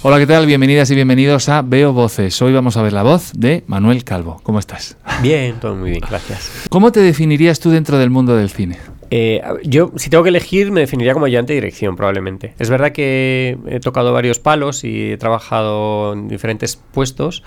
[0.00, 0.46] Hola, ¿qué tal?
[0.46, 2.40] Bienvenidas y bienvenidos a Veo Voces.
[2.40, 4.40] Hoy vamos a ver la voz de Manuel Calvo.
[4.44, 4.96] ¿Cómo estás?
[5.22, 6.66] Bien, todo muy bien, gracias.
[6.70, 8.78] ¿Cómo te definirías tú dentro del mundo del cine?
[9.10, 12.54] Eh, yo, si tengo que elegir, me definiría como ayudante de dirección, probablemente.
[12.58, 17.42] Es verdad que he tocado varios palos y he trabajado en diferentes puestos,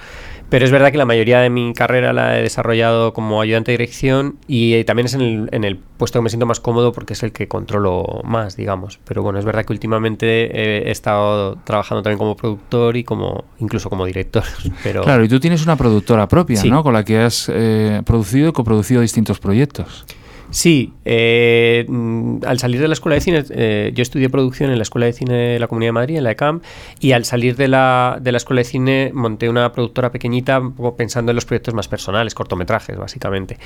[0.50, 3.78] pero es verdad que la mayoría de mi carrera la he desarrollado como ayudante de
[3.78, 6.92] dirección y eh, también es en el, en el, puesto que me siento más cómodo
[6.92, 9.00] porque es el que controlo más, digamos.
[9.06, 13.90] Pero bueno, es verdad que últimamente he estado trabajando también como productor y como incluso
[13.90, 14.44] como director.
[14.84, 15.04] Pero...
[15.04, 16.72] Claro, y tú tienes una productora propia, sí.
[16.72, 16.84] ¿no?
[16.84, 20.06] Con la que has eh, producido y coproducido distintos proyectos.
[20.52, 24.78] Sí, eh, mm, al salir de la escuela de cine, eh, yo estudié producción en
[24.78, 26.62] la escuela de cine de la Comunidad de Madrid, en la ECAM,
[27.00, 30.62] y al salir de la, de la escuela de cine monté una productora pequeñita,
[30.98, 33.58] pensando en los proyectos más personales, cortometrajes, básicamente.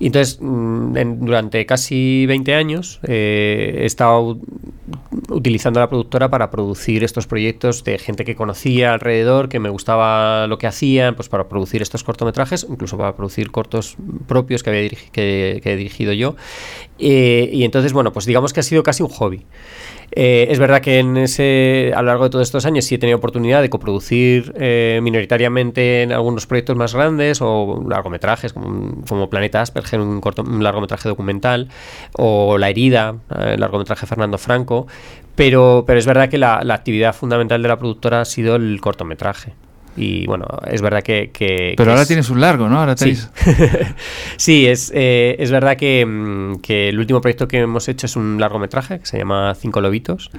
[0.00, 4.38] Y entonces, mm, durante casi 20 años, eh, he estado
[5.28, 10.48] utilizando la productora para producir estos proyectos de gente que conocía alrededor, que me gustaba
[10.48, 13.96] lo que hacían, pues para producir estos cortometrajes, incluso para producir cortos
[14.26, 16.31] propios que, había que, que he dirigido yo.
[16.98, 19.44] Eh, y entonces, bueno, pues digamos que ha sido casi un hobby.
[20.14, 22.98] Eh, es verdad que en ese, a lo largo de todos estos años sí he
[22.98, 29.30] tenido oportunidad de coproducir eh, minoritariamente en algunos proyectos más grandes o largometrajes como, como
[29.30, 30.20] Planeta Asperger, un,
[30.62, 31.68] largometraje documental,
[32.12, 34.86] o La herida, el largometraje Fernando Franco,
[35.34, 39.54] pero, pero es verdad que la actividad fundamental de la productora ha sido el cortometraje.
[39.96, 41.30] Y bueno, es verdad que.
[41.32, 42.08] que Pero que ahora es...
[42.08, 42.78] tienes un largo, ¿no?
[42.78, 43.30] Ahora tenéis...
[43.34, 43.50] Sí,
[44.36, 48.16] sí es, eh, es verdad que, mm, que, el último proyecto que hemos hecho es
[48.16, 50.30] un largometraje que se llama Cinco Lobitos,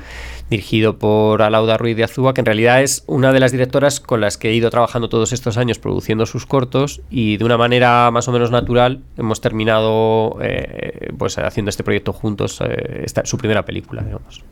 [0.53, 4.21] dirigido por Alauda Ruiz de Azúa, que en realidad es una de las directoras con
[4.21, 8.11] las que he ido trabajando todos estos años produciendo sus cortos y de una manera
[8.11, 13.37] más o menos natural hemos terminado eh, pues haciendo este proyecto juntos, eh, esta, su
[13.37, 14.43] primera película, digamos.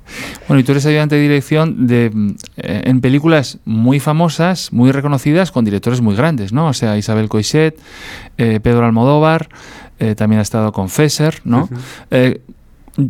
[0.48, 2.06] Bueno, y tú eres ayudante de dirección de,
[2.58, 6.68] eh, en películas muy famosas, muy reconocidas, con directores muy grandes, ¿no?
[6.68, 7.78] O sea, Isabel Coixet,
[8.36, 9.50] Pedro Almodóvar,
[10.16, 11.70] también ha estado con Fesser, ¿no?
[11.70, 11.76] Uh
[12.10, 12.40] -huh.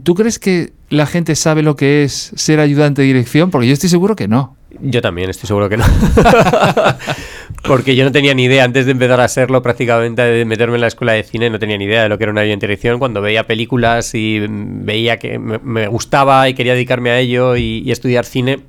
[0.03, 3.51] ¿Tú crees que la gente sabe lo que es ser ayudante de dirección?
[3.51, 4.55] Porque yo estoy seguro que no.
[4.81, 5.85] Yo también estoy seguro que no.
[7.63, 10.81] Porque yo no tenía ni idea, antes de empezar a serlo, prácticamente de meterme en
[10.81, 12.97] la escuela de cine, no tenía ni idea de lo que era una dirección.
[12.97, 18.25] Cuando veía películas y veía que me, gustaba y quería dedicarme a ello y, estudiar
[18.25, 18.61] cine,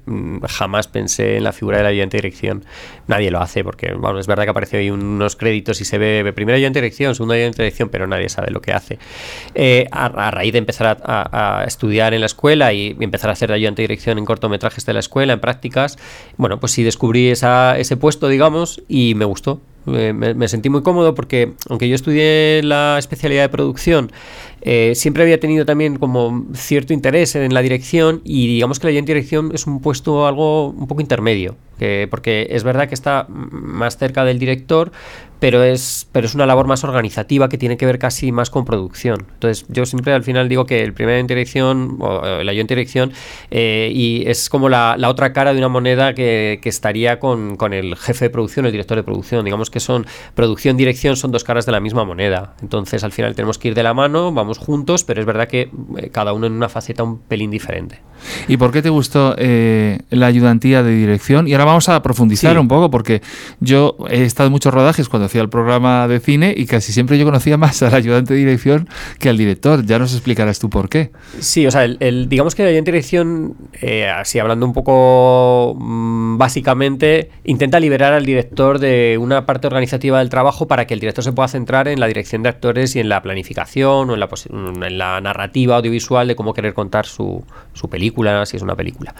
[0.46, 2.64] jamás pensé en la figura de la dirección.
[3.06, 6.32] Nadie lo hace, porque bueno, es verdad que apareció ahí unos créditos y se ve
[6.34, 8.98] primera dirección, segunda dirección, pero nadie sabe lo que hace.
[9.54, 13.82] Eh, a, raíz de empezar a, estudiar en la escuela y empezar a hacer ayudante
[13.82, 15.96] dirección en cortometrajes de la escuela, en prácticas,
[16.36, 19.60] bueno, pues sí descubrí esa, ese puesto, digamos, y me gustó.
[19.84, 24.12] Me, me, sentí muy cómodo porque, aunque yo estudié la especialidad de producción,
[24.64, 29.00] eh, siempre había tenido también como cierto interés en la dirección y digamos que la
[29.00, 33.96] dirección es un puesto algo un poco intermedio, que, porque es verdad que está más
[33.96, 34.92] cerca del director,
[35.42, 38.64] pero es, pero es una labor más organizativa que tiene que ver casi más con
[38.64, 39.26] producción.
[39.34, 42.78] Entonces yo siempre al final digo que el primer en dirección o el ayudante en
[42.78, 43.12] dirección
[43.50, 47.56] eh, y es como la, la, otra cara de una moneda que, que estaría con,
[47.56, 49.44] con, el jefe de producción, el director de producción.
[49.44, 50.06] Digamos que son
[50.36, 52.54] producción, dirección, son dos caras de la misma moneda.
[52.62, 55.70] Entonces al final tenemos que ir de la mano, vamos juntos, pero es verdad que
[55.98, 58.00] eh, cada uno en una faceta un pelín diferente.
[58.48, 61.48] ¿Y por qué te gustó eh, la ayudantía de dirección?
[61.48, 62.58] Y ahora vamos a profundizar sí.
[62.58, 63.22] un poco, porque
[63.60, 67.18] yo he estado en muchos rodajes cuando hacía el programa de cine y casi siempre
[67.18, 68.88] yo conocía más al ayudante de dirección
[69.18, 69.84] que al director.
[69.84, 71.10] Ya nos explicarás tú por qué.
[71.38, 74.72] Sí, o sea, el, el digamos que el ayudante de dirección, eh, así hablando un
[74.72, 80.94] poco mmm, básicamente, intenta liberar al director de una parte organizativa del trabajo para que
[80.94, 84.14] el director se pueda centrar en la dirección de actores y en la planificación o
[84.14, 84.28] en la,
[84.86, 88.11] en la narrativa audiovisual de cómo querer contar su, su película,
[88.46, 89.14] si es una película.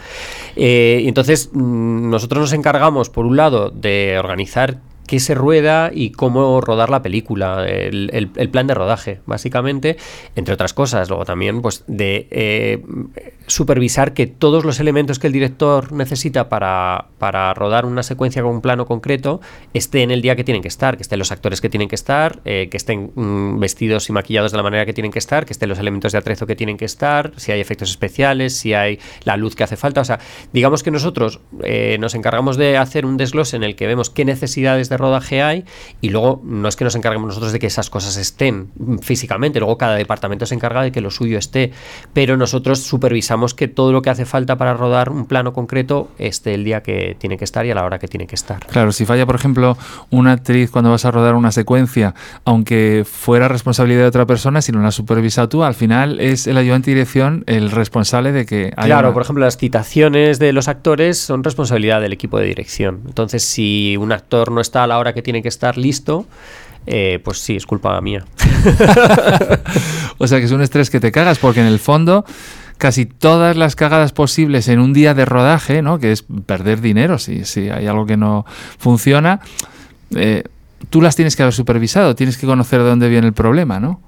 [0.55, 4.77] Eh, y entonces mmm, nosotros nos encargamos, por un lado, de organizar
[5.07, 9.97] qué se rueda y cómo rodar la película, el, el, plan de rodaje, básicamente,
[10.35, 11.09] entre otras cosas.
[11.09, 12.81] Luego también, pues, de eh,
[13.47, 18.51] supervisar que todos los elementos que el director necesita para, para, rodar una secuencia con
[18.51, 19.41] un plano concreto
[19.73, 22.39] estén el día que tienen que estar, que estén los actores que tienen que estar,
[22.45, 25.53] eh, que estén mmm, vestidos y maquillados de la manera que tienen que estar, que
[25.53, 28.99] estén los elementos de atrezo que tienen que estar, si hay efectos especiales, si hay
[29.25, 30.01] la luz que hace falta.
[30.01, 30.19] O sea,
[30.53, 34.25] digamos que nosotros eh, nos encargamos de hacer un desglose en el que vemos qué
[34.25, 35.65] necesidades de rodaje hay
[36.01, 39.77] y luego no es que nos encarguemos nosotros de que esas cosas estén físicamente, luego
[39.77, 41.71] cada departamento se encarga de que lo suyo esté,
[42.13, 46.53] pero nosotros supervisamos que todo lo que hace falta para rodar un plano concreto esté
[46.53, 48.65] el día que tiene que estar y a la hora que tiene que estar.
[48.67, 49.77] Claro, si falla, por ejemplo,
[50.09, 54.71] una actriz cuando vas a rodar una secuencia, aunque fuera responsabilidad de otra persona, si
[54.71, 58.45] no la has supervisado tú, al final es el ayudante de dirección el responsable de
[58.45, 62.45] que haya Claro, por ejemplo, las citaciones de los actores son responsabilidad del equipo de
[62.45, 63.01] dirección.
[63.07, 66.25] Entonces, si un actor no está a la hora que tiene que estar listo,
[66.85, 68.25] eh, pues sí, es culpa mía.
[70.17, 72.25] o sea que es un estrés que te cagas porque en el fondo
[72.77, 75.99] casi todas las cagadas posibles en un día de rodaje, ¿no?
[75.99, 78.45] que es perder dinero si, si hay algo que no
[78.77, 79.39] funciona,
[80.15, 80.43] eh,
[80.89, 84.01] tú las tienes que haber supervisado, tienes que conocer de dónde viene el problema, ¿no?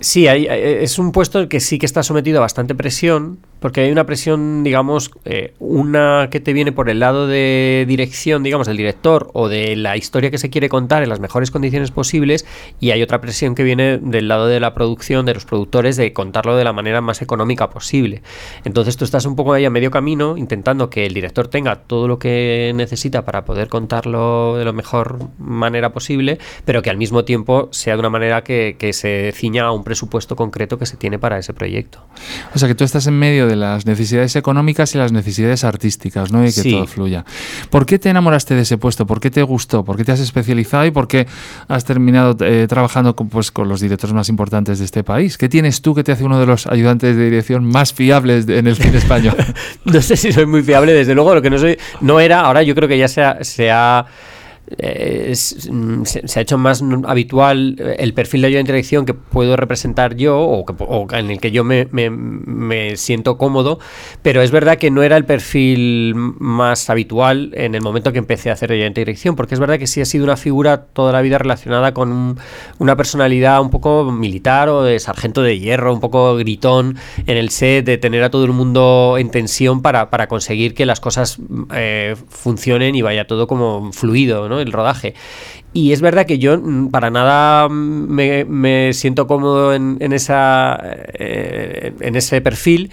[0.00, 3.90] Sí, hay, es un puesto que sí que está sometido a bastante presión, porque hay
[3.90, 8.76] una presión, digamos, eh, una que te viene por el lado de dirección, digamos, del
[8.76, 12.46] director o de la historia que se quiere contar en las mejores condiciones posibles,
[12.80, 16.12] y hay otra presión que viene del lado de la producción, de los productores, de
[16.12, 18.22] contarlo de la manera más económica posible.
[18.64, 22.08] Entonces tú estás un poco ahí a medio camino, intentando que el director tenga todo
[22.08, 27.24] lo que necesita para poder contarlo de la mejor manera posible, pero que al mismo
[27.24, 30.96] tiempo sea de una manera que, que se ciña a un presupuesto concreto que se
[30.96, 32.04] tiene para ese proyecto.
[32.54, 36.32] O sea que tú estás en medio de las necesidades económicas y las necesidades artísticas,
[36.32, 36.46] ¿no?
[36.46, 37.24] Y que todo fluya.
[37.70, 39.06] ¿Por qué te enamoraste de ese puesto?
[39.06, 39.84] ¿Por qué te gustó?
[39.84, 41.26] ¿Por qué te has especializado y por qué
[41.68, 45.38] has terminado eh, trabajando con, pues, con los directores más importantes de este país?
[45.38, 48.66] ¿Qué tienes tú que te hace uno de los ayudantes de dirección más fiables en
[48.66, 49.36] el cine español?
[49.84, 52.62] no sé si soy muy fiable, desde luego, lo que no soy, no era, ahora
[52.62, 54.06] yo creo que ya se ha
[54.68, 60.38] mm, se, ha hecho más habitual eh, el perfil de dirección que puedo representar yo
[60.38, 63.78] o, en el que yo me, siento cómodo,
[64.22, 68.50] pero es verdad que no era el perfil más habitual en el momento que empecé
[68.50, 71.38] a hacer dirección, porque es verdad que sí ha sido una figura toda la vida
[71.38, 72.38] relacionada con
[72.78, 76.96] una personalidad un poco militar o de sargento de hierro, un poco gritón
[77.26, 81.00] en el set, de tener a todo el mundo en tensión para, conseguir que las
[81.00, 81.38] cosas
[81.74, 84.55] eh, funcionen y vaya todo como fluido, ¿no?
[84.60, 85.14] El rodaje.
[85.72, 92.16] Y es verdad que yo mm, para nada me, siento cómodo en, esa, eh, en
[92.16, 92.90] ese perfil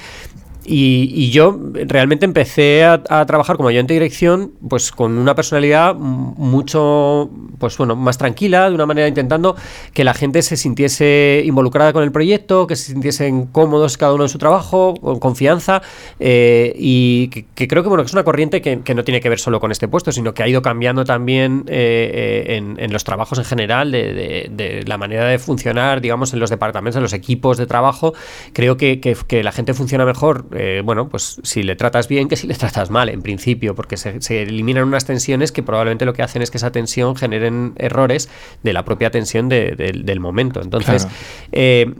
[0.66, 7.30] y, yo realmente empecé a, trabajar como ayudante de dirección, pues con una personalidad mucho,
[7.60, 9.56] pues bueno, más tranquila, de una manera intentando
[9.94, 14.24] que la gente se sintiese involucrada con el proyecto, que se sintiesen cómodos cada uno
[14.24, 15.82] en su trabajo, con confianza,
[16.20, 19.40] eh, y que, creo que bueno, que es una corriente que, no tiene que ver
[19.40, 23.40] solo con este puesto, sino que ha ido cambiando también eh, eh, en, los trabajos
[23.40, 27.66] en general, de, la manera de funcionar, digamos, en los departamentos, en los equipos de
[27.66, 28.14] trabajo.
[28.54, 32.36] Creo que, que la gente funciona mejor eh, bueno, pues si le tratas bien que
[32.36, 36.24] si le tratas mal, en principio, porque se, eliminan unas tensiones que probablemente lo que
[36.24, 38.30] hacen es que esa tensión generen errores
[38.64, 40.62] de la propia tensión del momento.
[40.62, 41.08] Entonces,
[41.52, 41.94] eh,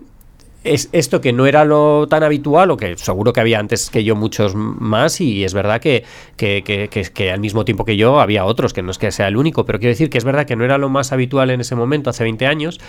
[0.64, 4.04] es esto que no era lo tan habitual, o que seguro que había antes que
[4.04, 6.04] yo muchos más, y es verdad que,
[6.38, 9.28] que, que, que, al mismo tiempo que yo había otros, que no es que sea
[9.28, 11.62] el único, pero quiero decir que es verdad que no era lo más habitual en
[11.62, 12.80] ese momento, hace 20 años,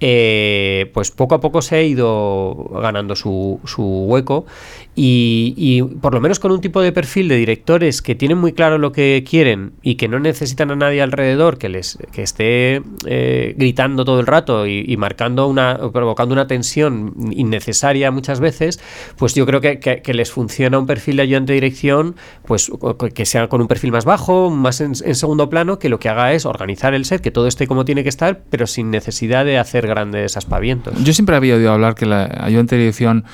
[0.00, 4.44] eh, pues poco a poco se ha ido ganando su, su hueco,
[4.94, 8.76] y, por lo menos con un tipo de perfil de directores que tienen muy claro
[8.76, 13.54] lo que quieren y que no necesitan a nadie alrededor que les que esté eh,
[13.56, 18.80] gritando todo el rato y, marcando una, provocando una tensión innecesaria muchas veces,
[19.16, 22.70] pues yo creo que, les funciona un perfil de ayudante de dirección, pues
[23.14, 26.34] que sea con un perfil más bajo, más en, segundo plano, que lo que haga
[26.34, 29.56] es organizar el set, que todo esté como tiene que estar, pero sin necesidad de
[29.56, 31.02] hacer grandes aspavientos.
[31.02, 33.24] Yo siempre había oído hablar que la ayudante de dirección,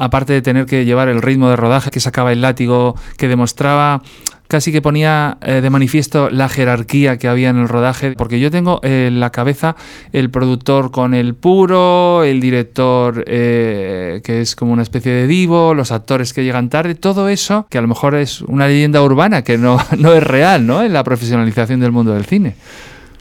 [0.00, 4.02] aparte de tener que llevar el ritmo de rodaje, que sacaba el látigo, que demostraba
[4.48, 8.50] casi que ponía eh, de manifiesto la jerarquía que había en el rodaje, porque yo
[8.50, 9.74] tengo en la cabeza
[10.12, 15.74] el productor con el puro, el director eh, que es como una especie de divo,
[15.74, 19.42] los actores que llegan tarde, todo eso que a lo mejor es una leyenda urbana
[19.42, 20.82] que no, no es real ¿no?
[20.82, 22.54] en la profesionalización del mundo del cine.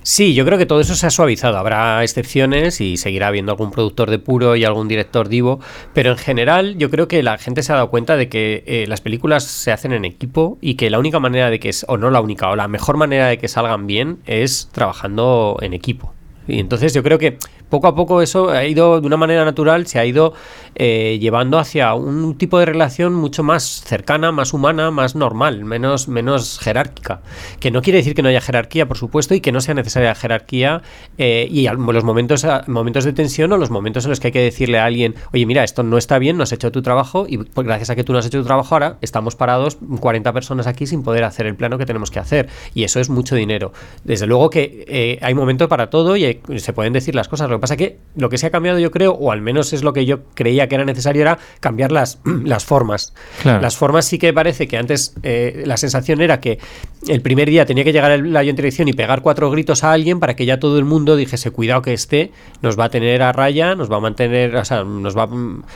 [0.03, 1.57] Sí, yo creo que todo eso se ha suavizado.
[1.57, 5.61] Habrá excepciones y seguirá habiendo algún productor de puro y algún director divo,
[5.93, 8.85] pero en general yo creo que la gente se ha dado cuenta de que eh,
[8.87, 11.97] las películas se hacen en equipo y que la única manera de que, es, o
[11.97, 16.13] no la única, o la mejor manera de que salgan bien es trabajando en equipo.
[16.49, 17.37] Y entonces yo creo que
[17.73, 20.35] poco a poco eso ha ido de una manera natural, se ha ido
[20.75, 26.07] eh, llevando hacia un tipo de relación mucho más cercana, más humana, más normal, menos,
[26.07, 27.21] menos jerárquica.
[27.59, 30.13] Que no quiere decir que no haya jerarquía, por supuesto, y que no sea necesaria
[30.13, 30.83] jerarquía
[31.17, 34.43] eh, y los momentos, momentos de tensión o los momentos en los que hay que
[34.43, 37.39] decirle a alguien, oye, mira, esto no está bien, no has hecho tu trabajo y
[37.39, 40.67] pues, gracias a que tú no has hecho tu trabajo ahora, estamos parados 40 personas
[40.67, 42.49] aquí sin poder hacer el plano que tenemos que hacer.
[42.75, 43.73] Y eso es mucho dinero.
[44.03, 47.49] Desde luego que eh, hay momentos para todo y se pueden decir las cosas.
[47.49, 49.93] Lo pasa que lo que se ha cambiado, yo creo, o al menos es lo
[49.93, 53.13] que yo creía que era necesario, era cambiar las, las formas.
[53.45, 56.59] Las formas sí que parece que antes eh, la sensación era que
[57.07, 60.19] el primer día tenía que llegar el, la dirección y pegar cuatro gritos a alguien
[60.19, 62.31] para que ya todo el mundo dijese, cuidado que este
[62.61, 65.29] nos va a tener a raya, nos va a mantener, o sea, nos va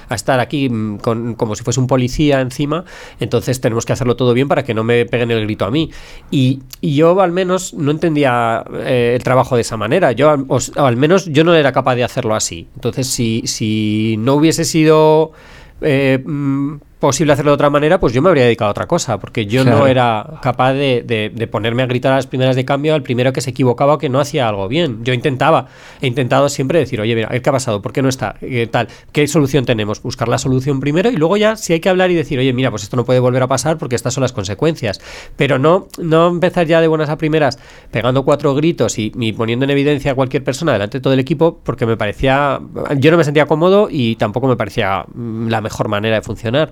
[0.09, 0.69] a estar aquí
[1.01, 2.85] con, como si fuese un policía encima,
[3.19, 5.91] entonces tenemos que hacerlo todo bien para que no me peguen el grito a mí.
[6.31, 10.35] Y, yo al menos no entendía eh, el trabajo de esa manera, yo
[10.75, 12.67] al menos yo no era capaz de hacerlo así.
[12.75, 15.33] Entonces, si, si no hubiese sido
[15.81, 19.19] eh, mm, posible hacerlo de otra manera, pues yo me habría dedicado a otra cosa,
[19.19, 23.03] porque yo no era capaz de, ponerme a gritar a las primeras de cambio al
[23.03, 25.03] primero que se equivocaba o que no hacía algo bien.
[25.03, 25.67] Yo intentaba,
[26.01, 27.81] he intentado siempre decir, oye, mira, ¿qué ha pasado?
[27.81, 28.35] ¿Por qué no está?
[28.39, 28.87] ¿Qué tal?
[29.11, 30.01] ¿Qué solución tenemos?
[30.01, 32.71] Buscar la solución primero y luego ya si hay que hablar y decir, oye, mira,
[32.71, 34.99] pues esto no puede volver a pasar porque estas son las consecuencias.
[35.35, 37.59] Pero no, no empezar ya de buenas a primeras
[37.91, 41.19] pegando cuatro gritos y, y poniendo en evidencia a cualquier persona delante de todo el
[41.19, 42.59] equipo porque me parecía,
[42.97, 46.71] yo no me sentía cómodo y tampoco me parecía mm, la mejor manera de funcionar.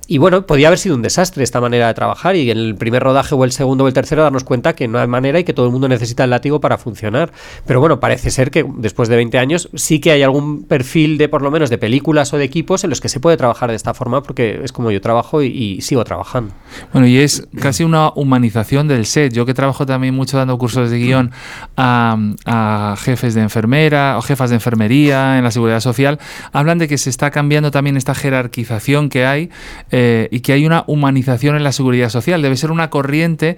[0.07, 3.01] Y bueno, podía haber sido un desastre esta manera de trabajar y en el primer
[3.01, 5.53] rodaje o el segundo o el tercero darnos cuenta que no hay manera y que
[5.53, 7.31] todo el mundo necesita el látigo para funcionar.
[7.65, 11.29] Pero bueno, parece ser que después de 20 años sí que hay algún perfil de
[11.29, 13.75] por lo menos de películas o de equipos en los que se puede trabajar de
[13.75, 16.53] esta forma porque es como yo trabajo y, sigo trabajando.
[16.91, 19.31] Bueno, y es casi una humanización del set.
[19.31, 21.31] Yo que trabajo también mucho dando cursos de guion
[21.77, 26.19] a, jefes de enfermera o jefas de enfermería en la seguridad social,
[26.51, 29.49] hablan de que se está cambiando también esta jerarquización que hay.
[29.91, 30.00] Eh,
[30.31, 32.41] y que hay una humanización en la seguridad social.
[32.41, 33.57] Debe ser una corriente,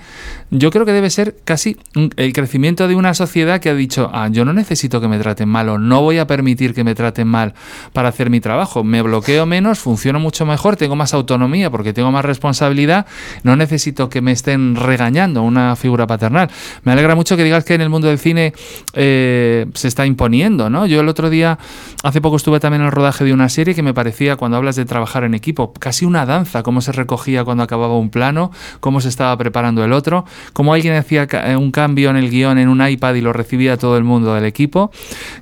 [0.51, 1.77] yo creo que debe ser casi
[2.15, 5.50] el crecimiento de una sociedad que ha dicho, ah, yo no necesito que me traten
[5.50, 7.53] mal o no voy a permitir que me traten mal
[7.93, 8.83] para hacer mi trabajo.
[8.83, 13.05] Me bloqueo menos, funciono mucho mejor, tengo más autonomía porque tengo más responsabilidad,
[13.43, 16.50] no necesito que me estén regañando una figura paternal.
[16.83, 18.53] Me alegra mucho que digas que en el mundo del cine
[18.93, 20.85] eh, se está imponiendo, ¿no?
[20.85, 21.57] Yo el otro día,
[22.03, 24.75] hace poco estuve también en el rodaje de una serie que me parecía, cuando hablas
[24.75, 29.01] de trabajar en equipo, casi una danza, cómo se recogía cuando acababa un plano, cómo
[29.01, 32.69] se estaba preparando el otro, cómo alguien hacía eh, un cambio en el guion en
[32.69, 34.91] un iPad y lo recibía todo el mundo del equipo,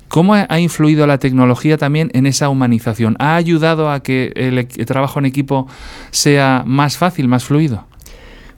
[0.08, 5.18] cómo ha influido la tecnología también en esa humanización, ha ayudado a que el trabajo
[5.18, 5.66] en equipo
[6.10, 7.91] sea más fácil, más fluido.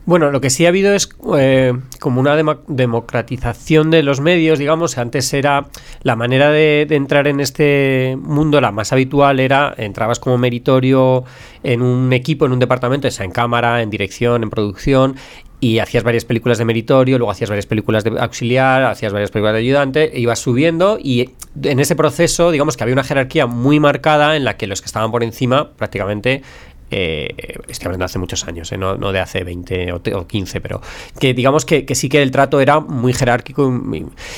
[0.05, 2.35] Bueno, lo que sí ha habido es eh, como una
[2.67, 4.99] democratización de los medios, digamos.
[4.99, 5.65] Antes era
[6.03, 11.23] la manera de, entrar en este mundo, la más habitual era entrabas como meritorio
[11.63, 15.15] en un equipo, en un departamento, sea en cámara, en dirección, en producción,
[15.59, 19.53] y hacías varias películas de meritorio, luego hacías varias películas de auxiliar, hacías varias películas
[19.53, 21.31] de ayudante, e ibas subiendo y
[21.63, 24.85] en ese proceso, digamos que había una jerarquía muy marcada en la que los que
[24.85, 26.43] estaban por encima prácticamente
[26.91, 30.81] eh, estoy hablando de hace muchos años, eh, no, de hace 20 o, 15, pero
[31.19, 33.71] que digamos que, sí que el trato era muy jerárquico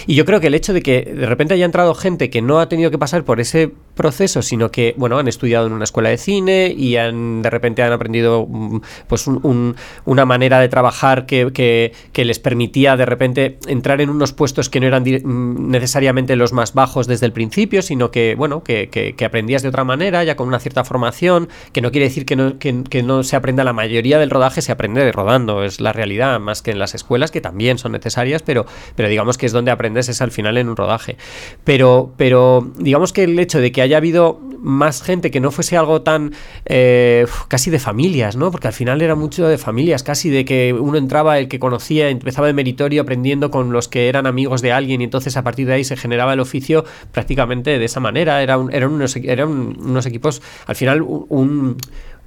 [0.08, 2.60] y, yo creo que el hecho de que de repente haya entrado gente que no
[2.60, 6.08] ha tenido que pasar por ese proceso, sino que, bueno, han estudiado en una escuela
[6.08, 11.92] de cine y han, de repente han aprendido mm, pues una manera de trabajar que,
[12.16, 16.74] les permitía de repente entrar en unos puestos que no eran mm, necesariamente los más
[16.74, 20.48] bajos desde el principio, sino que, bueno, que, que aprendías de otra manera, ya con
[20.48, 24.20] una cierta formación, que no quiere decir que no, que, no se aprenda la mayoría
[24.20, 27.42] del rodaje, se aprende de rodando, es la realidad, más que en las escuelas, que
[27.42, 30.76] también son necesarias, pero, pero digamos que es donde aprendes es al final en un
[30.76, 31.18] rodaje.
[31.64, 35.78] Pero, pero digamos que el hecho de que haya habido más gente, que no fuese
[35.78, 36.34] algo tan
[36.66, 38.52] eh, casi de familias, ¿no?
[38.52, 42.10] Porque al final era mucho de familias, casi de que uno entraba, el que conocía,
[42.10, 45.68] empezaba de meritorio aprendiendo con los que eran amigos de alguien y entonces a partir
[45.68, 48.42] de ahí se generaba el oficio prácticamente de esa manera.
[48.42, 51.78] Era eran, unos, eran unos equipos, al final un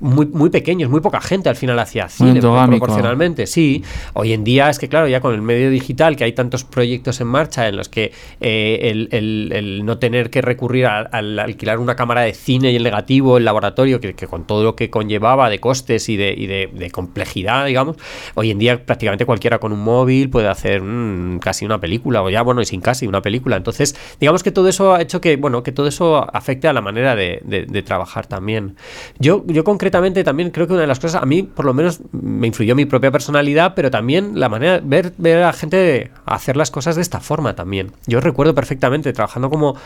[0.01, 3.47] muy, muy pequeños, muy poca gente al final hacía cine proporcionalmente.
[3.47, 6.65] Sí, hoy en día es que, claro, ya con el medio digital, que hay tantos
[6.65, 11.97] proyectos en marcha en los que eh, el, no tener que recurrir al alquilar una
[11.97, 15.59] cámara de cine y el negativo, el laboratorio, que, con todo lo que conllevaba de
[15.59, 17.97] costes y de, y de, complejidad, digamos,
[18.35, 22.31] hoy en día prácticamente cualquiera con un móvil puede hacer mm, casi una película, o
[22.31, 23.57] ya, bueno, y sin casi una película.
[23.57, 26.81] Entonces, digamos que todo eso ha hecho que, bueno, que todo eso afecte a la
[26.81, 27.41] manera de,
[27.85, 28.77] trabajar también.
[29.19, 32.01] Yo, yo concretamente también creo que una de las cosas, a mí por lo menos
[32.13, 36.57] me influyó mi propia personalidad, pero también la manera, ver, ver a la gente hacer
[36.57, 37.93] las cosas de esta forma también.
[38.07, 39.77] Yo recuerdo perfectamente trabajando como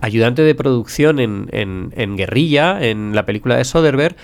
[0.00, 4.16] ayudante de producción en, en, en Guerrilla, en la película de Soderbergh,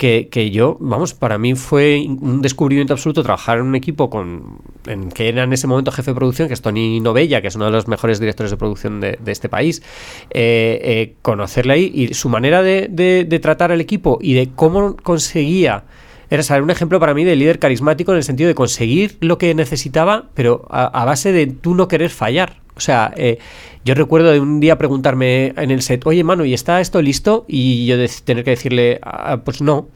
[0.00, 5.10] que, yo, vamos, para mí fue un descubrimiento absoluto trabajar en un equipo con en
[5.10, 7.66] que era en ese momento jefe de producción, que es Tony Novella, que es uno
[7.66, 9.82] de los mejores directores de producción de, este país,
[10.30, 15.84] eh, eh, conocerle ahí y su manera de, tratar al equipo y de cómo conseguía
[16.30, 19.36] era saber un ejemplo para mí de líder carismático en el sentido de conseguir lo
[19.36, 22.56] que necesitaba, pero a, base de tú no querer fallar.
[22.76, 23.38] O sea, eh,
[23.84, 27.44] yo recuerdo de un día preguntarme en el set, oye, mano, ¿y está esto listo?
[27.48, 29.88] Y yo tener que decirle, ah, pues no.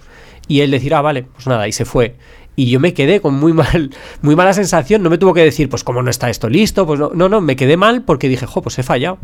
[0.48, 2.16] Y él decir, ah, vale, pues nada, y se fue.
[2.56, 3.90] Y yo me quedé con muy mal,
[4.22, 5.02] muy mala sensación.
[5.02, 6.86] No me tuvo que decir, pues cómo no está esto listo.
[6.86, 9.18] Pues no, no, no, me quedé mal porque dije, jo, pues he fallado.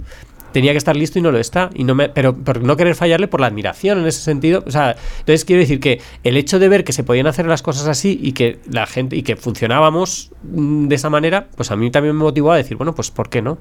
[0.53, 1.71] Tenía que estar listo y no lo está.
[1.75, 4.63] Y no me, pero por no querer fallarle por la admiración en ese sentido.
[4.67, 7.63] O sea, entonces quiero decir que el hecho de ver que se podían hacer las
[7.63, 11.77] cosas así y que la gente, y que funcionábamos mm, de esa manera, pues a
[11.77, 13.59] mí también me motivó a decir, bueno, pues ¿por qué no?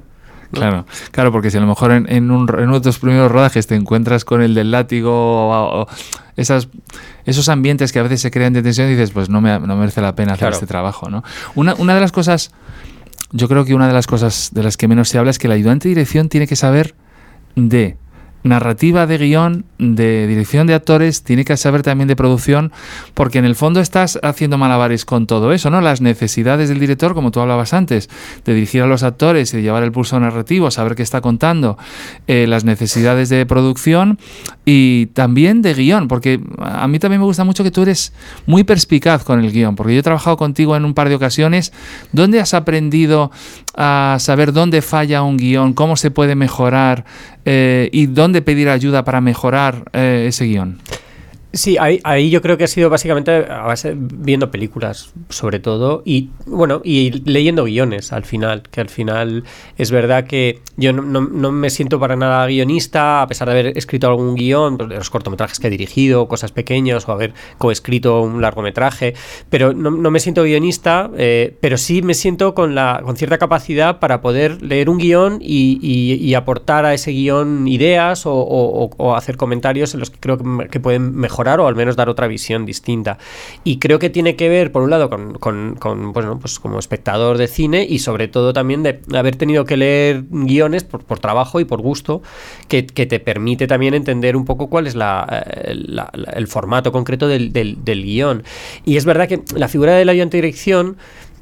[0.52, 3.32] Claro, claro, porque si a lo mejor en, en, un, en uno de tus primeros
[3.32, 5.88] rodajes te encuentras con el del látigo o,
[6.36, 6.70] esas,
[7.26, 9.76] esos ambientes que a veces se crean de tensión y dices, pues no me, no
[9.76, 11.24] merece la pena hacer este trabajo, ¿no?
[11.54, 12.52] Una, una de las cosas,
[13.32, 15.48] yo creo que una de las cosas de las que menos se habla es que
[15.48, 16.96] el ayudante de dirección tiene que saber
[17.56, 17.98] de
[18.44, 22.72] narrativa de guion, de dirección de actores, tiene que saber también de producción,
[23.14, 25.82] porque en el fondo estás haciendo malabares con todo eso, ¿no?
[25.82, 28.10] Las necesidades del director, como tú hablabas antes,
[28.46, 31.78] de dirigir a los actores y de llevar el pulso narrativo, saber qué está contando,
[32.28, 34.20] eh, las necesidades de producción
[34.66, 38.14] y también de guion, porque a mí también me gusta mucho que tú eres
[38.46, 41.74] muy perspicaz con el guion, porque yo he trabajado contigo en un par de ocasiones.
[42.12, 43.32] ¿Dónde has aprendido
[43.76, 47.06] a saber dónde falla un guion, cómo se puede mejorar
[47.46, 50.80] eh, y dónde pedir ayuda para mejorar eh, ese guion?
[51.52, 56.04] Sí, ahí, ahí, yo creo que ha sido básicamente a base viendo películas, sobre todo,
[56.06, 59.44] y bueno, y leyendo guiones al final, que al final
[59.76, 63.78] es verdad que yo no, no, me siento para nada guionista, a pesar de haber
[63.80, 68.22] escrito algún guion, pues, de los cortometrajes que he dirigido, cosas pequeñas, o haber coescrito
[68.22, 69.16] un largometraje,
[69.50, 73.98] pero no, me siento guionista, eh, pero sí me siento con, la, con cierta capacidad
[73.98, 79.36] para poder leer un guion y, y, aportar a ese guion ideas o, o, hacer
[79.36, 82.66] comentarios en los que creo que, que pueden mejorar o al menos dar otra visión
[82.66, 83.18] distinta.
[83.64, 87.48] Y creo que tiene que ver, por un lado, con, con, pues como espectador de
[87.48, 91.82] cine y sobre todo también de haber tenido que leer guiones por, trabajo y por
[91.82, 92.22] gusto,
[92.68, 95.74] que, te permite también entender un poco cuál es la, eh,
[96.34, 98.44] el formato concreto del, del, del guion.
[98.86, 100.98] Y es verdad que la figura de la ayudante dirección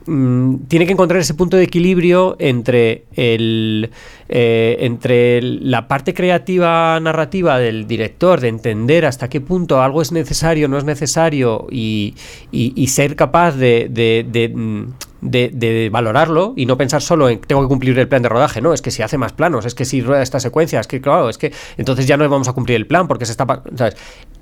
[0.08, 3.92] Mm, tiene que encontrar ese punto de equilibrio entre, el,
[4.30, 10.14] eh, entre la parte creativa narrativa del director, de entender hasta qué punto algo es
[10.14, 12.16] necesario, no es necesario, y,
[12.88, 14.88] ser capaz de, mm, de,
[15.22, 18.82] valorarlo y no pensar solo en tengo que cumplir el plan de rodaje, no, es
[18.82, 21.38] que si hace más planos, es que si rueda esta secuencia, es que claro, es
[21.38, 23.46] que entonces ya no vamos a cumplir el plan porque se está...
[23.76, 23.96] ¿sabes?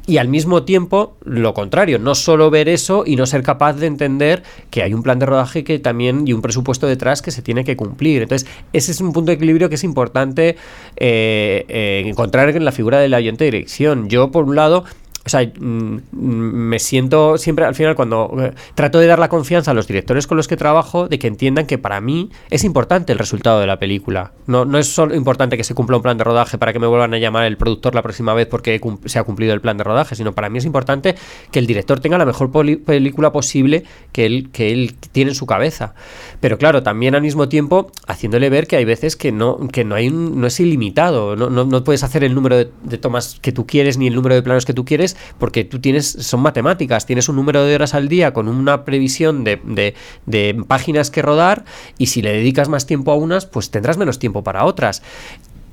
[0.07, 3.87] y al mismo tiempo lo contrario, no solo ver eso y no ser capaz de
[3.87, 7.41] entender que hay un plan de rodaje que también y un presupuesto detrás que se
[7.41, 8.21] tiene que cumplir.
[8.21, 10.57] Entonces, ese es un punto de equilibrio que es importante
[10.95, 14.09] eh, eh, encontrar en la figura del ayudante de dirección.
[14.09, 14.85] Yo, por un lado,
[15.25, 19.71] o sea, mm, me siento siempre al final cuando eh, trato de dar la confianza
[19.71, 23.11] a los directores con los que trabajo de que entiendan que para mí es importante
[23.11, 24.33] el resultado de la película.
[24.45, 26.85] No, no es solo importante que se cumpla un plan de rodaje para que me
[26.85, 29.83] vuelvan a llamar el productor la próxima vez porque se ha cumplido el plan de
[29.83, 31.15] rodaje, sino para mí es importante
[31.51, 35.47] que el director tenga la mejor película posible que él, que él tiene en su
[35.47, 35.95] cabeza.
[36.39, 39.95] Pero claro, también al mismo tiempo haciéndole ver que hay veces que no, que no,
[39.95, 43.97] hay no es ilimitado, no, no, puedes hacer el número de tomas que tú quieres
[43.97, 47.35] ni el número de planos que tú quieres porque tú tienes, son matemáticas, tienes un
[47.35, 49.93] número de horas al día con una previsión de,
[50.67, 51.65] páginas que rodar
[51.97, 55.01] y si le dedicas más tiempo a unas, pues tendrás menos tiempo para otras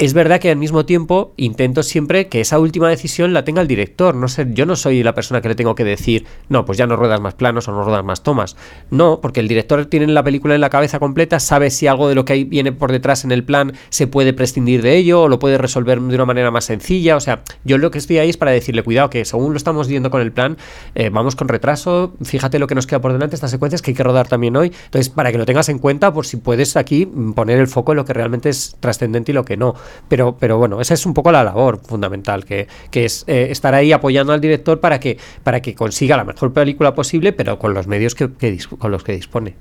[0.02, 3.68] es verdad que al mismo tiempo intento siempre que esa última decisión la tenga el
[3.68, 4.16] director.
[4.16, 6.88] No sé, yo no soy la persona que le tengo que decir, no, pues ya
[6.88, 8.56] no ruedas más planos o no ruedas más tomas.
[8.90, 12.16] No, porque el director tiene la película en la cabeza completa, sabe si algo de
[12.16, 15.38] lo que viene por detrás en el plan se puede prescindir de ello o lo
[15.38, 17.14] puede resolver de una manera más sencilla.
[17.14, 19.86] O sea, yo lo que estoy ahí es para decirle, cuidado, que según lo estamos
[19.86, 20.56] viendo con el plan,
[20.96, 23.94] eh, vamos con retraso, fíjate lo que nos queda por delante, estas secuencias que hay
[23.94, 24.72] que rodar también hoy.
[24.86, 27.98] Entonces, para que lo tengas en cuenta, por si puedes aquí poner el foco en
[27.98, 29.76] lo que realmente es trascendente y lo que no.
[30.08, 33.92] Pero, pero bueno, esa es un poco la labor fundamental, que, es eh, estar ahí
[33.92, 37.86] apoyando al director para que, para que consiga la mejor película posible, pero con los
[37.86, 38.30] medios que,
[38.78, 39.54] con los que dispone.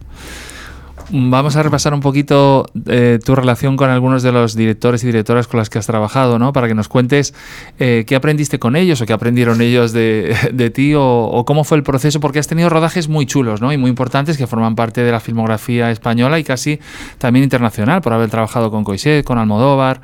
[1.10, 5.48] Vamos a repasar un poquito eh, tu relación con algunos de los directores y directoras
[5.48, 6.54] con las que has trabajado, ¿no?
[6.54, 7.34] Para que nos cuentes
[7.80, 11.84] eh, qué aprendiste con ellos o qué aprendieron ellos de, ti o, cómo fue el
[11.84, 13.74] proceso, porque has tenido rodajes muy chulos, ¿no?
[13.74, 16.80] Y muy importantes que forman parte de la filmografía española y casi
[17.18, 20.02] también internacional, por haber trabajado con Coiset, con Almodóvar,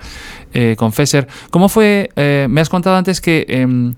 [0.54, 1.28] eh, con Fesser.
[1.50, 2.10] ¿Cómo fue?
[2.50, 3.94] me has contado antes que em,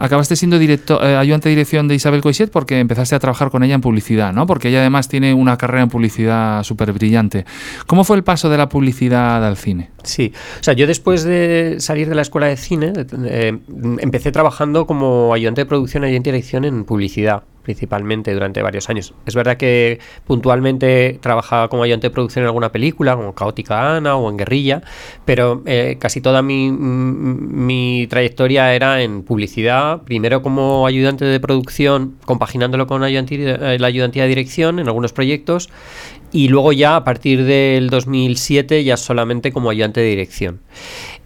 [0.00, 3.62] acabaste siendo director, eh, ayudante de dirección de Isabel Coixet porque empezaste a trabajar con
[3.62, 4.46] ella en publicidad, ¿no?
[4.46, 7.44] Porque ella además tiene una carrera en publicidad súper brillante.
[7.86, 9.90] ¿Cómo fue el paso de la publicidad al cine?
[10.02, 12.94] Sí, o sea, yo después de salir de la escuela de cine
[13.26, 13.58] eh,
[13.98, 19.14] empecé trabajando como ayudante de producción, ayudante de dirección en publicidad principalmente durante varios años.
[19.26, 24.16] Es verdad que puntualmente trabajaba como ayudante de producción en alguna película, como Caótica Ana
[24.16, 24.82] o en Guerrilla,
[25.24, 32.16] pero eh, casi toda mi, mi, trayectoria era en publicidad, primero como ayudante de producción,
[32.24, 35.70] compaginándolo con ayudante, la ayudantía de dirección en algunos proyectos,
[36.32, 40.60] y luego ya a partir del 2007 ya solamente como ayudante de dirección.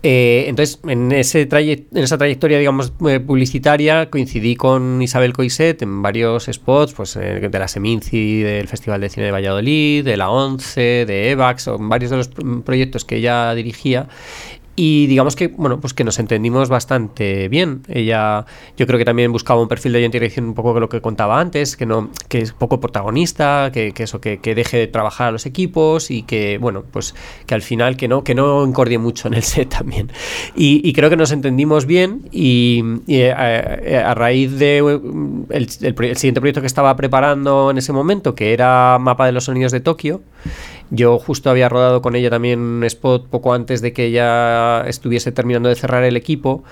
[0.06, 6.02] Eh, entonces, en, ese en esa trayectoria, digamos, eh, publicitaria, coincidí con Isabel Coiset en
[6.02, 10.28] varios spots, pues eh, de la Seminci, del Festival de Cine de Valladolid, de la
[10.28, 14.08] ONCE, de EVAX, o varios de los proyectos que ella dirigía.
[14.76, 17.82] Y digamos que, bueno, pues que nos entendimos bastante bien.
[17.88, 18.44] Ella,
[18.76, 21.40] yo creo que también buscaba un perfil de dirección un poco de lo que contaba
[21.40, 25.28] antes, que no, que es poco protagonista, que, que eso, que, que, deje de trabajar
[25.28, 27.14] a los equipos y que, bueno, pues
[27.46, 30.10] que al final que no, que no encordie mucho en el set también.
[30.56, 36.60] Y, creo que nos entendimos bien y, eh, a, raíz de el, el siguiente proyecto
[36.60, 40.22] que estaba preparando en ese momento, que era Mapa de los Sonidos de Tokio,
[40.90, 45.32] yo justo había rodado con ella también un spot poco antes de que ella estuviese
[45.32, 46.64] terminando de cerrar el equipo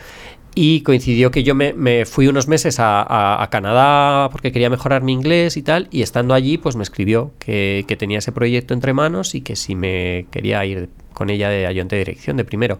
[0.54, 5.56] y coincidió que yo me, fui unos meses a, Canadá porque quería mejorar mi inglés
[5.56, 9.34] y tal, y estando allí pues me escribió que, que tenía ese proyecto entre manos
[9.34, 12.78] y que si me quería ir con ella de ayudante de dirección, de primero.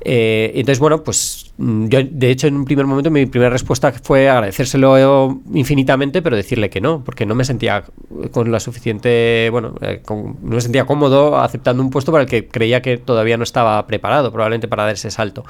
[0.00, 3.92] Eh, entonces, bueno, pues mm, yo, de hecho, en un primer momento mi primera respuesta
[3.92, 7.84] fue agradecérselo infinitamente, pero decirle que no, porque no me sentía
[8.30, 12.48] con la suficiente, bueno, eh, no me sentía cómodo aceptando un puesto para el que
[12.48, 15.44] creía que todavía no estaba preparado, probablemente para dar ese salto.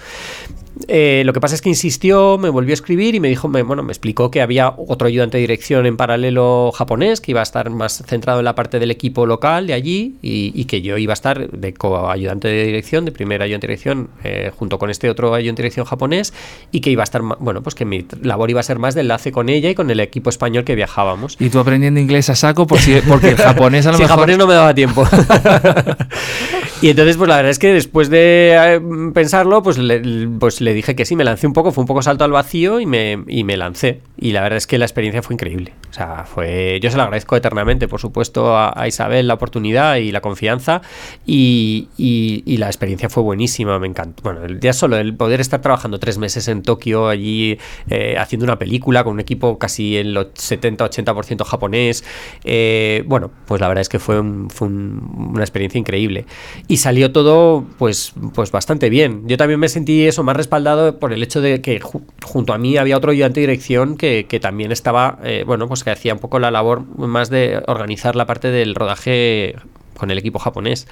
[0.87, 3.83] Eh, lo que pasa es que insistió, me volvió a escribir y me dijo, bueno,
[3.83, 7.69] me explicó que había otro ayudante de dirección en paralelo japonés que iba a estar
[7.71, 11.15] más centrado en la parte del equipo local de allí y, que yo iba a
[11.15, 11.73] estar de
[12.19, 15.67] ayudante de dirección, de primera ayudante de dirección, eh, junto con este otro ayudante de
[15.67, 16.33] dirección japonés
[16.73, 19.03] y que iba a estar, bueno, pues que mi labor iba a ser más de
[19.03, 21.37] enlace con ella y con el equipo español que viajábamos.
[21.39, 22.67] ¿Y tú aprendiendo inglés a saco?
[22.67, 24.17] Por si, porque el japonés a lo sí, mejor...
[24.17, 25.07] japonés no me daba tiempo.
[26.83, 28.81] y entonces, pues la verdad es que después de eh,
[29.13, 32.03] pensarlo, pues le, pues le dije que sí, me lancé un poco, fue un poco
[32.03, 34.01] salto al vacío y me, y me lancé.
[34.21, 35.75] Y la verdad es que la experiencia fue increíble.
[35.91, 36.81] O sea, fue.
[36.83, 40.83] Yo se lo agradezco eternamente, por supuesto, a, Isabel la oportunidad y la confianza.
[41.25, 44.23] Y, y, la experiencia fue buenísima, me encantó.
[44.25, 48.59] Bueno, día solo, el poder estar trabajando tres meses en Tokio, allí eh, haciendo una
[48.59, 52.05] película con un equipo casi en los 70-80% japonés.
[52.43, 56.27] Eh, bueno, pues la verdad es que fue, fue una experiencia increíble.
[56.67, 59.29] Y salió todo, pues, pues bastante bien.
[59.29, 62.77] Yo también me sentí eso más respaldado por el hecho de que junto a mí
[62.77, 66.21] había otro ayudante de dirección que, que también estaba, eh, bueno, pues que hacía un
[66.21, 69.55] poco la labor más de organizar la parte del rodaje
[69.99, 70.87] con el equipo japonés.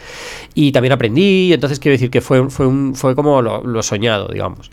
[0.55, 4.71] Y también aprendí, entonces quiero decir que fue, fue, un, fue como lo, soñado, digamos.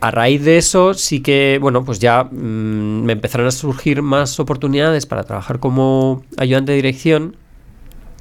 [0.00, 4.38] A raíz de eso sí que, bueno, pues ya mm, me empezaron a surgir más
[4.40, 7.36] oportunidades para trabajar como ayudante de dirección.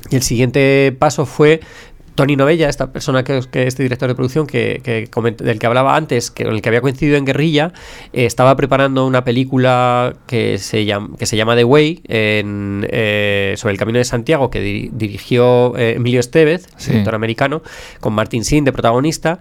[0.10, 1.62] Y el siguiente paso fue
[2.22, 6.30] Tony Novella, esta persona que, que este director de producción que, del que hablaba antes,
[6.30, 7.74] que, con el que había coincidido en Guerrilla,
[8.14, 13.72] eh, estaba preparando una película que se llama, que se llama The Way eh, sobre
[13.72, 14.60] el Camino de Santiago que
[14.94, 17.64] dirigió eh, Emilio Estevez, director americano,
[18.00, 19.40] con Martin Sin de protagonista,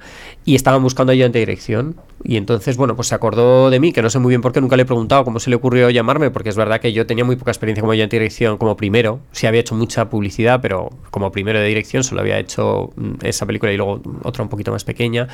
[0.51, 1.95] y estaban buscando ayudante de dirección.
[2.25, 4.61] Y entonces, bueno, pues se acordó de mí, que no sé muy bien por qué,
[4.61, 7.25] nunca le he preguntado cómo se le ocurrió llamarme, porque es verdad que yo tenía
[7.25, 9.21] muy poca experiencia como ayudante de dirección como primero.
[9.31, 13.47] Sí había hecho mucha publicidad, pero como primero de dirección solo había hecho mm, esa
[13.47, 15.29] película y luego otra un poquito más pequeña.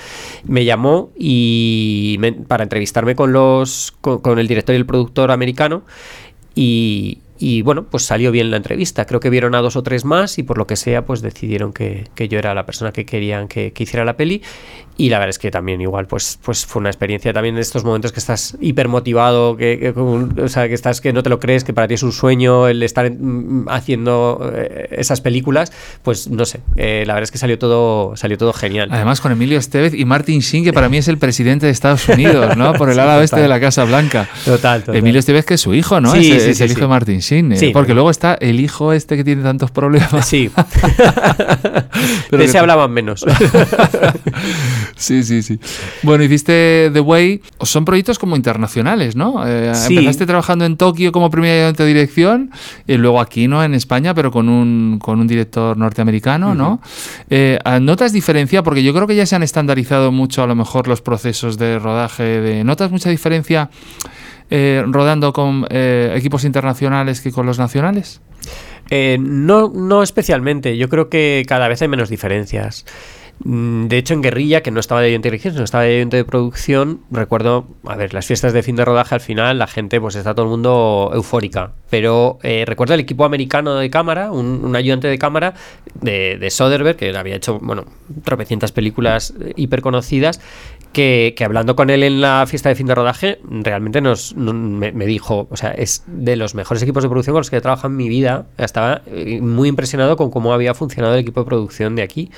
[0.44, 5.82] Me llamó y para entrevistarme con los con el director y el productor americano
[6.54, 9.04] y, y bueno, pues salió bien la entrevista.
[9.04, 11.72] Creo que vieron a dos o tres más y por lo que sea, pues decidieron
[11.72, 14.42] que, que yo era la persona que querían que, que, hiciera la peli.
[14.98, 17.84] Y la verdad es que también igual, pues, pues fue una experiencia también de estos
[17.84, 21.64] momentos que estás hiper motivado, que, o sea, que estás que no te lo crees,
[21.64, 25.70] que para ti es un sueño el estar mm, haciendo eh, esas películas.
[26.02, 28.88] Pues no sé, eh, la verdad es que salió todo, salió todo genial.
[28.90, 32.08] Además con Emilio Estevez y Martin Sheen, que para mí es el presidente de Estados
[32.08, 32.72] Unidos, ¿no?
[32.72, 34.28] Por el lado oeste de la Casa Blanca.
[34.46, 34.96] Total, total.
[34.96, 36.12] Emilio Estevez, que es su hijo, ¿no?
[36.12, 37.56] Sí, es, el hijo de Martin Shane.
[37.56, 37.70] Sí.
[37.72, 40.26] Porque luego está el hijo este que tiene tantos problemas.
[40.26, 40.50] Sí.
[40.54, 40.66] Pero
[42.30, 43.24] de que- ese hablaban menos.
[44.96, 45.58] Sí, sí, sí.
[46.02, 47.42] Bueno, hiciste The Way.
[47.62, 49.46] Son proyectos como internacionales, ¿no?
[49.46, 49.94] Eh, Sí.
[49.98, 52.50] Empezaste trabajando en Tokio como primer ayudante de dirección
[52.86, 53.62] y luego aquí, ¿no?
[53.62, 56.80] En España, pero con un, con un director norteamericano, ¿no?
[57.30, 58.62] Eh, ¿Notas diferencia?
[58.62, 61.78] Porque yo creo que ya se han estandarizado mucho a lo mejor los procesos de
[61.78, 62.22] rodaje.
[62.22, 63.70] De, ¿Notas mucha diferencia
[64.50, 68.20] eh, rodando con eh, equipos internacionales que con los nacionales?
[68.90, 70.76] Eh, no, no especialmente.
[70.76, 72.84] Yo creo que cada vez hay menos diferencias.
[73.44, 77.00] Mm, De hecho, en Guerrilla, que no estaba de inteligencia, sino estaba de de producción,
[77.10, 80.34] recuerdo, a ver, las fiestas de fin de rodaje al final, la gente, pues está
[80.34, 81.72] todo el mundo eufórica.
[81.90, 85.54] Pero eh, recuerdo el equipo americano de cámara, un, ayudante de cámara
[86.00, 87.84] de, de Soderbergh, que había hecho, bueno,
[88.24, 90.40] tropecientas películas hiper conocidas,
[90.92, 95.06] que, hablando con él en la fiesta de fin de rodaje, realmente nos, no- me,
[95.06, 97.88] dijo, o sea, es de los mejores equipos de producción con los que he trabajado
[97.88, 98.46] en mi vida.
[98.56, 102.30] Estaba eh, muy impresionado con cómo había funcionado el equipo de producción de aquí.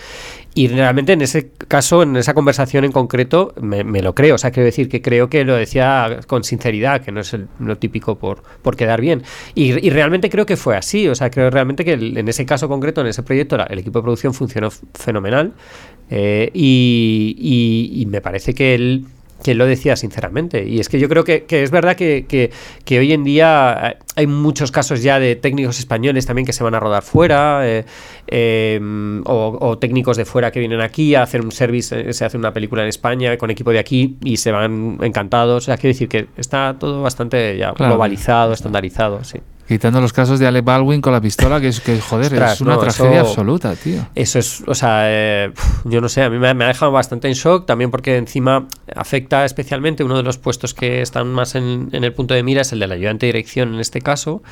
[0.54, 4.34] Y realmente en ese caso, en esa conversación en concreto, me, me lo creo.
[4.34, 7.78] O sea, quiero decir que creo que lo decía con sinceridad, que no es lo
[7.78, 9.22] típico por, por quedar bien.
[9.54, 11.06] Y, realmente creo que fue así.
[11.06, 14.00] O sea, creo realmente que en ese caso concreto, en ese proyecto, la- el equipo
[14.00, 15.52] de producción funcionó fenomenal.
[16.10, 19.04] Eh, y, y- y me parece que él,
[19.42, 20.66] que él lo decía sinceramente.
[20.66, 22.50] Y es que yo creo que, que es verdad que, que-
[22.84, 26.64] que hoy en día eh, hay muchos casos ya de técnicos españoles también que se
[26.64, 27.84] van a rodar fuera, eh,
[28.26, 28.80] eh,
[29.26, 32.36] o, o técnicos de fuera que vienen aquí a hacer un service, eh, se hace
[32.36, 35.64] una película en España con equipo de aquí y se van encantados.
[35.64, 37.92] O sea, quiero decir que está todo bastante ya Claro.
[37.92, 39.38] globalizado, estandarizado, sí.
[39.68, 42.60] Quitando los casos de Alec Baldwin con la pistola, que es que, joder, Ostras, es
[42.62, 44.06] una no, tragedia eso- absoluta, tío.
[44.14, 45.52] Eso es, o sea, eh,
[45.84, 48.66] yo no sé, a mí me, me ha dejado bastante en shock, también porque encima
[48.96, 52.62] afecta especialmente uno de los puestos que están más en, en el punto de mira,
[52.62, 54.42] es el de la ayudante de dirección en este caso.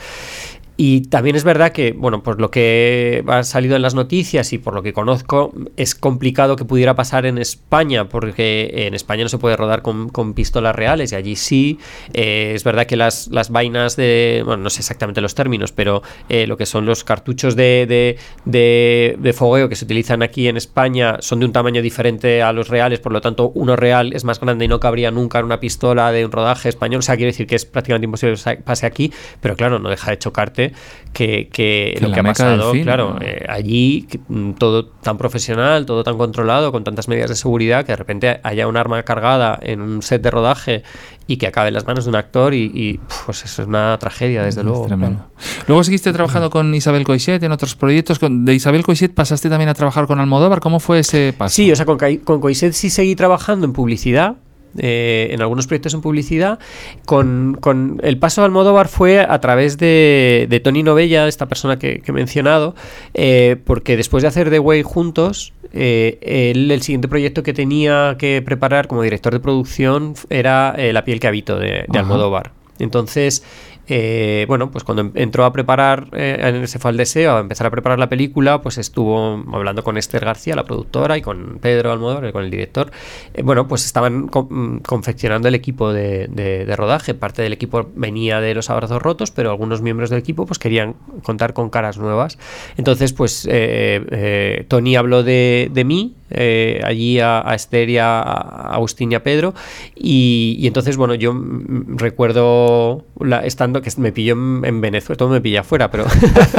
[0.77, 4.59] Y también es verdad que, bueno, por lo que ha salido en las noticias y
[4.59, 9.31] por lo que conozco, es complicado que pudiera pasar en España, porque en España no
[9.31, 11.79] se puede rodar con, con pistolas reales y allí sí.
[12.13, 16.03] Eh, es verdad que las, las vainas de, bueno, no sé exactamente los términos, pero
[16.29, 20.59] eh, lo que son los cartuchos de, de, de, fogueo que se utilizan aquí en
[20.59, 24.25] España son de un tamaño diferente a los reales, por lo tanto, uno real es
[24.25, 26.99] más grande y no cabría nunca en una pistola de un rodaje español.
[26.99, 29.11] O sea, quiere decir que es prácticamente imposible que pase aquí,
[29.41, 30.66] pero claro, no deja de chocarte
[31.13, 33.19] que, que Que lo que ha pasado, cine, claro, ¿no?
[33.23, 37.85] eh, allí que, mm, todo tan profesional, todo tan controlado, con tantas medidas de seguridad,
[37.87, 40.83] que de repente haya un arma cargada en un set de rodaje
[41.27, 43.97] y que acabe en las manos de un actor y, y, pues eso es una
[43.99, 44.87] tragedia, desde Es luego.
[44.87, 45.27] tremendo.
[45.67, 48.19] Luego seguiste trabajando con Isabel Coixet en otros proyectos.
[48.21, 50.61] De Isabel Coixet pasaste también a trabajar con Almodóvar.
[50.61, 51.55] ¿Cómo fue ese paso?
[51.55, 54.37] Sí, o sea, con, con Coiset sí seguí trabajando en publicidad.
[54.79, 56.59] Eh, en algunos proyectos en publicidad.
[57.05, 61.79] Con, con el paso de Almodóvar fue a través de, de Tony Novella, esta persona
[61.79, 62.75] que, que he mencionado,
[63.15, 66.19] eh, porque después de hacer The Way juntos, eh,
[66.55, 71.21] él, el siguiente proyecto que tenía que preparar como director de producción era La piel
[71.21, 71.87] que habito de.
[71.93, 72.53] Almodóvar.
[72.79, 73.43] Entonces,
[73.89, 77.67] eh, bueno, pues cuando em- entró a preparar, eh, se fue al deseo, a empezar
[77.67, 81.93] a preparar la película, pues estuvo hablando con Esther García, la productora, y con Pedro
[81.93, 82.91] Almodóvar, con el director.
[83.35, 87.15] Eh, bueno, pues estaban mm, confeccionando el equipo de, de- de rodaje.
[87.15, 90.95] Parte del equipo venía de Los Abrazos Rotos, pero algunos miembros del equipo pues querían
[91.23, 92.39] contar con caras nuevas.
[92.77, 97.99] Entonces, pues eh, eh, Tony habló de, de mí, eh, allí a, a Esther y
[97.99, 99.55] a, a Agustín y a Pedro.
[99.95, 105.17] Y, y entonces, bueno, yo mm, recuerdo la- estando que me pilló en, en Venezuela,
[105.17, 106.07] todo me pilla afuera, pero,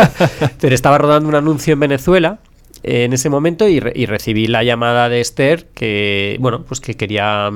[0.61, 2.39] pero estaba rodando un anuncio en Venezuela
[2.83, 6.95] eh, en ese momento y, y recibí la llamada de Esther que, bueno, pues que
[6.95, 7.51] quería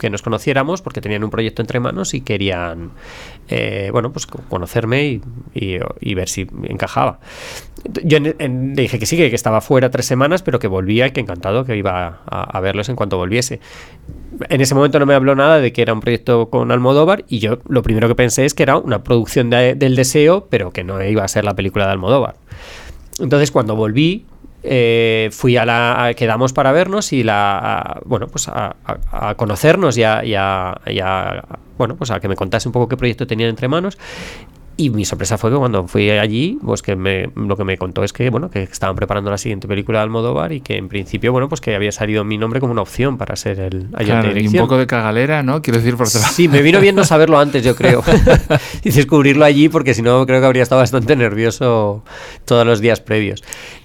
[0.00, 2.90] que nos conociéramos porque tenían un proyecto entre manos y querían,
[3.50, 5.20] eh, bueno, pues co- conocerme
[5.54, 7.18] y, ver si encajaba.
[8.04, 11.10] Yo le dije que sí, que, que estaba fuera tres semanas, pero que volvía y
[11.12, 13.60] que encantado que iba a, verlos en cuanto volviese.
[14.48, 17.38] En ese momento no me habló nada de que era un proyecto con Almodóvar y
[17.38, 20.84] yo lo primero que pensé es que era una producción de- del deseo, pero que
[20.84, 22.36] no iba a ser la película de Almodóvar.
[23.18, 24.26] Entonces cuando volví,
[24.62, 26.04] eh, fui a la.
[26.06, 27.58] a- quedamos para vernos y la.
[27.58, 30.34] a- bueno, pues a, a- conocernos y a, y y
[31.00, 31.44] a-
[31.78, 33.98] Bueno, pues a que me contase un poco qué proyecto tenían entre manos.
[34.76, 38.02] Y mi sorpresa fue que cuando fui allí, pues que me, lo que me contó
[38.02, 41.32] es que, bueno, que estaban preparando la siguiente película de Almodóvar y que en principio,
[41.32, 44.22] bueno, pues que había salido mi nombre como una opción para ser el ayudante Claro,
[44.22, 44.64] de y un dirección.
[44.64, 45.60] poco de cagalera, ¿no?
[45.60, 46.06] Quiero decir, por.
[46.08, 48.02] Sí, me vino bien no saberlo antes, yo creo.
[48.82, 52.02] y descubrirlo allí, porque si no, creo que habría estado bastante nervioso
[52.46, 53.42] todos los días previos.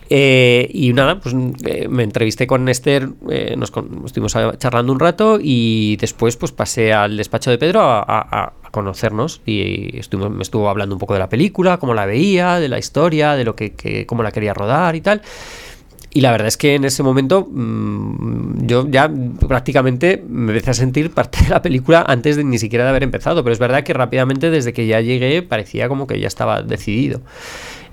[0.10, 5.00] Eh, y nada, pues eh, me entrevisté con Esther, eh, nos con- estuvimos charlando un
[5.00, 10.30] rato y después pues pasé al despacho de Pedro a, a- a conocernos y estuvo,
[10.30, 13.46] me estuvo hablando un poco de la película, cómo la veía, de la historia, de
[13.46, 15.22] lo que, que cómo la quería rodar y tal.
[16.14, 19.12] Y la verdad es que en ese momento mmm, yo ya
[19.48, 23.04] prácticamente me empecé a sentir parte de la película antes de ni siquiera de haber
[23.04, 23.44] empezado.
[23.44, 27.22] Pero es verdad que rápidamente desde que ya llegué parecía como que ya estaba decidido.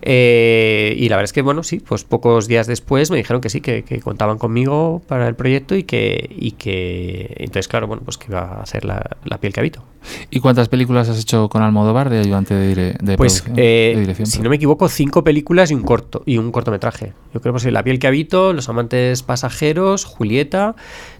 [0.02, 3.50] Eh, y la verdad es que, bueno, sí, pues pocos días después me dijeron que
[3.50, 8.02] sí, que, que contaban conmigo para el proyecto y que, y que entonces, claro, bueno,
[8.04, 9.84] pues que iba a hacer la, la piel que habito.
[10.30, 14.00] ¿Y cuántas películas has hecho con Almodóvar de ayudante de, dire de pues, eh, de
[14.00, 14.26] dirección?
[14.26, 17.12] Si no me equivoco, cinco películas y un corto y un cortometraje.
[17.32, 20.74] Yo creo que pues, La piel que habito, Los amantes pasajeros, Julieta,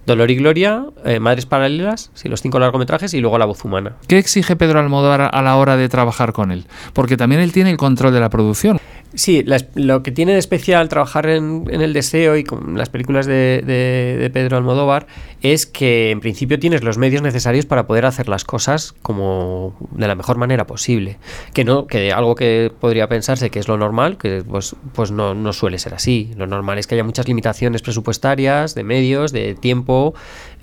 [0.07, 3.97] Dolor y Gloria, eh, Madres Paralelas, sí, los cinco largometrajes y luego La voz humana.
[4.09, 6.67] ¿Qué exige Pedro Almodóvar a la hora de trabajar con él?
[6.93, 8.81] Porque también él tiene el control de la producción.
[9.15, 12.89] Sí, la, lo que tiene de especial trabajar en, en, el deseo y con las
[12.89, 15.07] películas de, de, de, Pedro Almodóvar
[15.43, 20.09] es que en principio tienes los medios necesarios para poder hacer las cosas como de
[20.09, 21.19] la mejor manera posible.
[21.53, 25.35] Que no, que algo que podría pensarse que es lo normal, que pues, pues no,
[25.35, 26.33] no suele ser así.
[26.37, 30.15] Lo normal es que haya muchas limitaciones presupuestarias, de medios, de tiempo,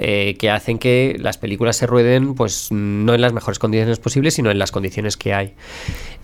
[0.01, 4.33] eh, que hacen que las películas se rueden pues no en las mejores condiciones posibles,
[4.33, 5.53] sino en las condiciones que hay.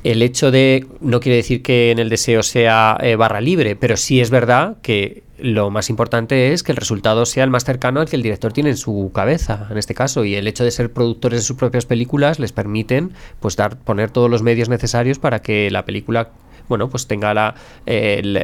[0.06, 3.98] El hecho de, no quiere decir que en el deseo sea eh, barra libre, pero
[3.98, 8.00] sí es verdad que lo más importante es que el resultado sea el más cercano
[8.00, 10.72] al que el director tiene en su cabeza, en este caso, y el hecho de
[10.72, 13.12] ser productores de sus propias películas les permiten
[13.42, 16.30] pues dar poner todos los medios necesarios para que la película
[16.68, 18.38] bueno, pues tenga la, eh, el,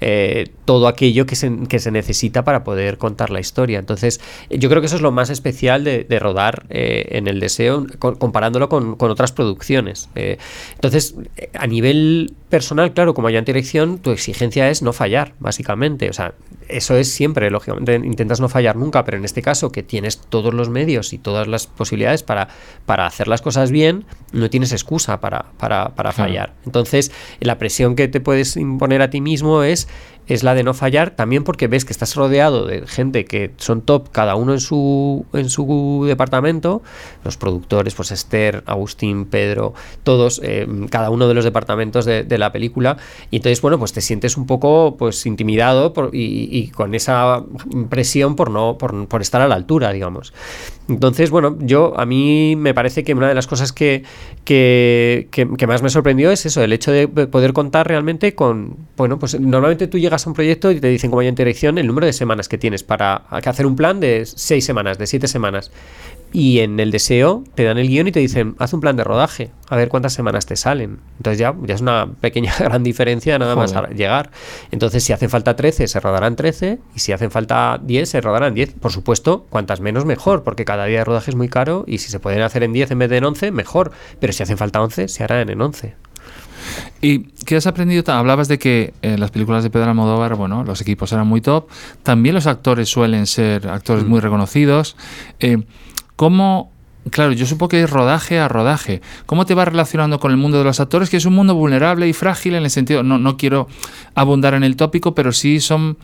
[0.00, 3.78] eh, todo aquello que se, que se, necesita para poder contar la historia.
[3.78, 7.40] Entonces, yo creo que eso es lo más especial de, de rodar eh, en el
[7.40, 10.08] deseo, comparándolo con, con, otras producciones.
[10.14, 10.38] Eh,
[10.74, 11.14] entonces,
[11.54, 16.08] a nivel personal, claro, como hay dirección, tu exigencia es no fallar, básicamente.
[16.08, 16.34] O sea,
[16.68, 20.54] eso es siempre, lógicamente, intentas no fallar nunca, pero en este caso, que tienes todos
[20.54, 22.48] los medios y todas las posibilidades para,
[22.84, 26.54] para hacer las cosas bien, no tienes excusa para, para, para fallar.
[26.64, 29.88] Entonces, la presión que te puedes imponer a ti mismo es
[30.26, 33.82] es la de no fallar, también porque ves que estás rodeado de gente que son
[33.82, 36.82] top, cada uno en su, en su departamento,
[37.24, 42.38] los productores, pues Esther, Agustín, Pedro, todos, eh, cada uno de los departamentos de, de,
[42.38, 42.96] la película,
[43.30, 47.42] y entonces, bueno, pues te sientes un poco pues intimidado por, y, con esa
[47.88, 50.32] presión por no, por, estar a la altura, digamos.
[50.88, 54.04] Entonces, bueno, yo, a mí me parece que una de las cosas que,
[54.44, 58.76] que, que, que más me sorprendió es eso, el hecho de poder contar realmente con,
[58.96, 61.86] bueno, pues normalmente tú llegas a un proyecto y te dicen como en dirección el
[61.86, 65.72] número de semanas que tienes para hacer un plan de seis semanas, de siete semanas.
[66.32, 69.04] Y en el deseo te dan el guion y te dicen, haz un plan de
[69.04, 70.98] rodaje, a ver cuántas semanas te salen.
[71.18, 73.74] Entonces ya, ya es una pequeña gran diferencia nada Joder.
[73.74, 74.30] más llegar.
[74.70, 78.54] Entonces si hacen falta 13, se rodarán 13, y si hacen falta 10, se rodarán
[78.54, 78.74] 10.
[78.74, 82.10] Por supuesto, cuantas menos mejor, porque cada día de rodaje es muy caro y si
[82.10, 83.92] se pueden hacer en 10 en vez de en 11, mejor.
[84.20, 85.94] Pero si hacen falta 11, se harán en 11.
[87.00, 88.02] ¿Y qué has aprendido?
[88.12, 91.40] Hablabas de que en eh, las películas de Pedro Almodóvar, bueno, los equipos eran muy
[91.40, 91.68] top.
[92.02, 94.08] También los actores suelen ser actores mm.
[94.08, 94.96] muy reconocidos.
[95.40, 95.58] Eh,
[96.16, 96.72] ¿Cómo
[97.10, 99.00] claro, yo supongo que es rodaje a rodaje.
[99.26, 101.10] ¿Cómo te vas relacionando con el mundo de los actores?
[101.10, 103.68] Que es un mundo vulnerable y frágil en el sentido, no, no quiero
[104.14, 105.96] abundar en el tópico, pero sí son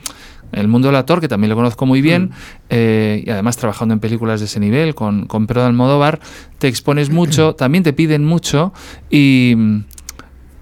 [0.52, 2.30] el mundo del actor, que también lo conozco muy bien, mm.
[2.70, 6.20] eh, y además trabajando en películas de ese nivel, con, con Pedro Almodóvar,
[6.58, 8.72] te expones mucho, también te piden mucho
[9.10, 9.56] y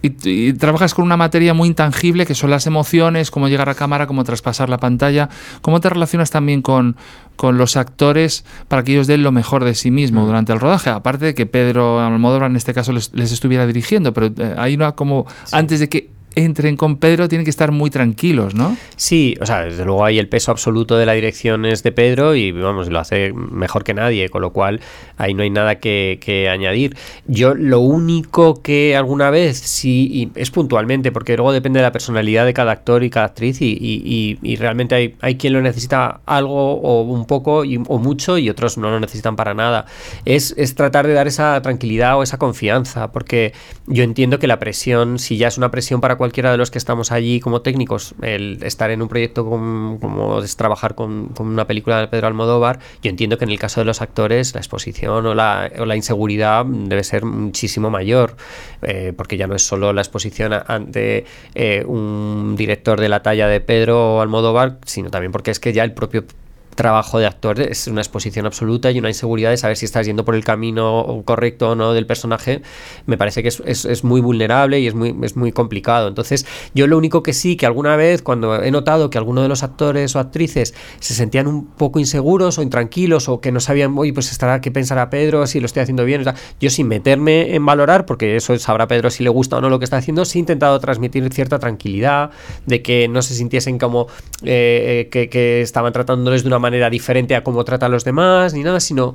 [0.03, 3.75] y, y, trabajas con una materia muy intangible que son las emociones, cómo llegar a
[3.75, 5.29] cámara, cómo traspasar la pantalla.
[5.61, 6.97] ¿Cómo te relacionas también con,
[7.37, 10.27] con los actores para que ellos den lo mejor de sí mismo mm.
[10.27, 10.91] durante el rodaje?
[10.91, 14.75] Aparte de que Pedro Almodóvar en este caso les, les estuviera dirigiendo, pero eh, hay
[14.75, 15.57] una como sí.
[15.57, 18.77] antes de que entren con Pedro tienen que estar muy tranquilos, ¿no?
[18.97, 22.35] Sí, o sea, desde luego hay el peso absoluto de la dirección es de Pedro
[22.35, 24.81] y vamos, lo hace mejor que nadie, con lo cual
[25.17, 26.97] ahí no hay nada que, que añadir.
[27.27, 31.93] Yo lo único que alguna vez sí, y es puntualmente, porque luego depende de la
[31.93, 35.63] personalidad de cada actor y cada actriz y, y, y realmente hay, hay, quien lo
[35.63, 39.87] necesita algo o un poco y, o mucho y otros no lo necesitan para nada.
[40.25, 43.53] Es, es tratar de dar esa tranquilidad o esa confianza, porque
[43.87, 46.77] yo entiendo que la presión, si ya es una presión para cualquiera de los que
[46.77, 51.99] estamos allí como técnicos, el estar en un proyecto como es trabajar con, una película
[51.99, 55.35] de Pedro Almodóvar, yo entiendo que en el caso de los actores la exposición o
[55.35, 58.37] la, o la inseguridad debe ser muchísimo mayor,
[58.83, 63.49] eh, porque ya no es solo la exposición ante eh, un director de la talla
[63.49, 66.27] de Pedro Almodóvar, sino también porque es que ya el propio
[66.75, 70.25] trabajo de actor es una exposición absoluta y una inseguridad de saber si estás yendo
[70.25, 72.63] por el camino correcto o no del personaje,
[73.07, 76.09] me parece que es, es, muy vulnerable y es muy, es muy complicado.
[76.09, 79.49] Entonces, yo lo único que sí, que alguna vez cuando he notado que alguno de
[79.49, 83.97] los actores o actrices se sentían un poco inseguros o intranquilos o que no sabían,
[83.99, 86.25] oye, pues estará qué pensará Pedro, si lo estoy haciendo bien,
[86.61, 89.79] yo sin meterme en valorar, porque eso sabrá Pedro si le gusta o no lo
[89.79, 92.31] que está haciendo, sí he intentado transmitir cierta tranquilidad,
[92.67, 94.07] de que no se sintiesen como
[94.43, 98.55] eh, que, que estaban tratándoles de una manera diferente a cómo trata a los demás,
[98.55, 99.15] ni nada, sino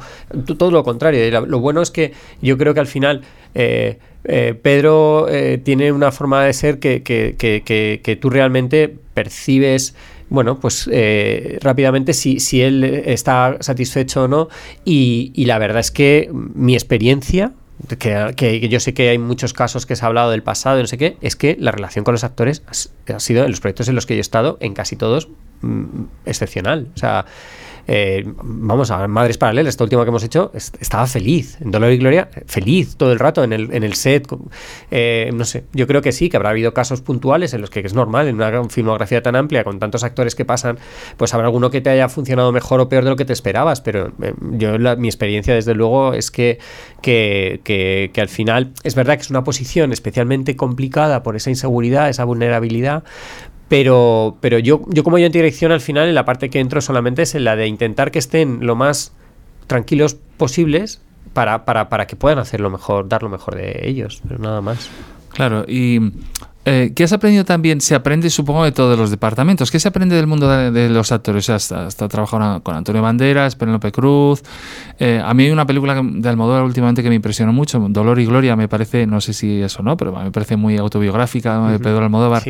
[0.58, 1.46] todo lo contrario.
[1.46, 3.22] Lo bueno es que yo creo que al final
[3.54, 9.96] eh, eh, Pedro eh, tiene una forma de ser que, que, tú realmente percibes
[10.28, 10.90] bueno, pues
[11.62, 14.50] rápidamente si, si, él está satisfecho o no.
[14.84, 17.54] Y, y, la verdad es que mi experiencia,
[17.98, 20.88] que, yo sé que hay muchos casos que se ha hablado del pasado y no
[20.88, 23.96] sé qué, es que la relación con los actores ha, sido en los proyectos en
[23.96, 25.30] los que yo he estado, en casi todos,
[26.26, 26.88] excepcional.
[26.96, 27.26] O sea,
[27.88, 31.98] eh, vamos a Madres Paralelas, esta última que hemos hecho, estaba feliz, en Dolor y
[31.98, 34.28] Gloria, feliz todo el rato en el, en el set.
[34.90, 37.82] Eh, no sé, yo creo que sí, que habrá habido casos puntuales en los que
[37.82, 40.80] es normal, en una filmografía tan amplia, con tantos actores que pasan,
[41.18, 43.82] pues habrá alguno que te haya funcionado mejor o peor de lo que te esperabas,
[43.82, 46.58] pero eh, yo mi experiencia desde luego es que,
[47.02, 51.52] que, que, que al final es verdad que es una posición especialmente complicada por esa
[51.52, 53.04] inseguridad, esa vulnerabilidad,
[53.68, 56.82] pero, pero yo, yo como yo en dirección al final en la parte que entro
[56.82, 59.14] solamente es en la de intentar que estén lo más
[59.68, 61.02] tranquilos posibles
[61.34, 64.62] para, para, para que puedan hacer lo mejor, dar lo mejor de ellos, pero nada
[64.62, 64.90] más.
[65.30, 66.00] Claro, y
[66.68, 67.80] eh, ¿Qué has aprendido también?
[67.80, 69.70] Se aprende, supongo, de todos los departamentos.
[69.70, 71.48] ¿Qué se aprende del mundo de, los actores?
[71.52, 74.42] Hasta, hasta trabajado con Antonio Banderas, Penélope Cruz.
[74.98, 78.26] Eh, a mí hay una película de Almodóvar últimamente que me impresionó mucho, Dolor y
[78.26, 82.04] Gloria, me parece, no sé si eso no, pero me parece muy autobiográfica de Pedro
[82.04, 82.44] Almodóvar.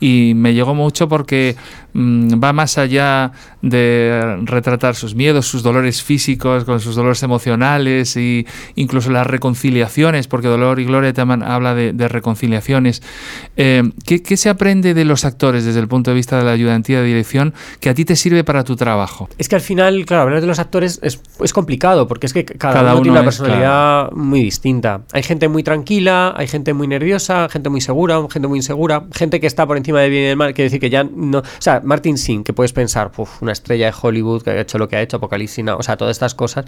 [0.00, 1.54] Y me llegó mucho porque
[1.92, 8.16] mm, va más allá de retratar sus miedos, sus dolores físicos, con sus dolores emocionales
[8.16, 8.46] e
[8.76, 13.02] incluso las reconciliaciones, porque Dolor y Gloria también habla de, de reconciliaciones.
[13.60, 17.00] Eh, ¿qué, se aprende de los actores desde el punto de vista de la ayudantía
[17.00, 19.28] de dirección que a ti te sirve para tu trabajo?
[19.36, 21.20] Es que al final, claro, hablar de los actores es,
[21.52, 25.00] complicado porque es que cada, uno, tiene una personalidad muy distinta.
[25.12, 29.40] Hay gente muy tranquila, hay gente muy nerviosa, gente muy segura, gente muy insegura, gente
[29.40, 31.38] que está por encima del bien y del mal, quiere decir que ya no...
[31.38, 34.88] O sea, Martin Singh, que puedes pensar, una estrella de Hollywood que ha hecho lo
[34.88, 36.64] que ha hecho, Apocalipsis, o sea, todas estas cosas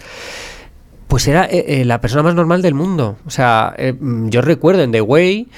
[1.06, 3.16] pues era eh, eh, la persona más normal del mundo.
[3.26, 5.48] O sea, yo recuerdo en The Way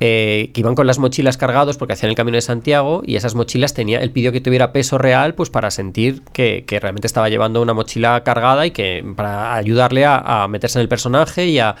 [0.00, 3.34] eh, que iban con las mochilas cargados porque hacían el camino de Santiago y esas
[3.34, 7.60] mochilas tenía, él pidió que tuviera peso real pues para sentir que, realmente estaba llevando
[7.60, 11.76] una mochila cargada y que para ayudarle a meterse en el personaje y a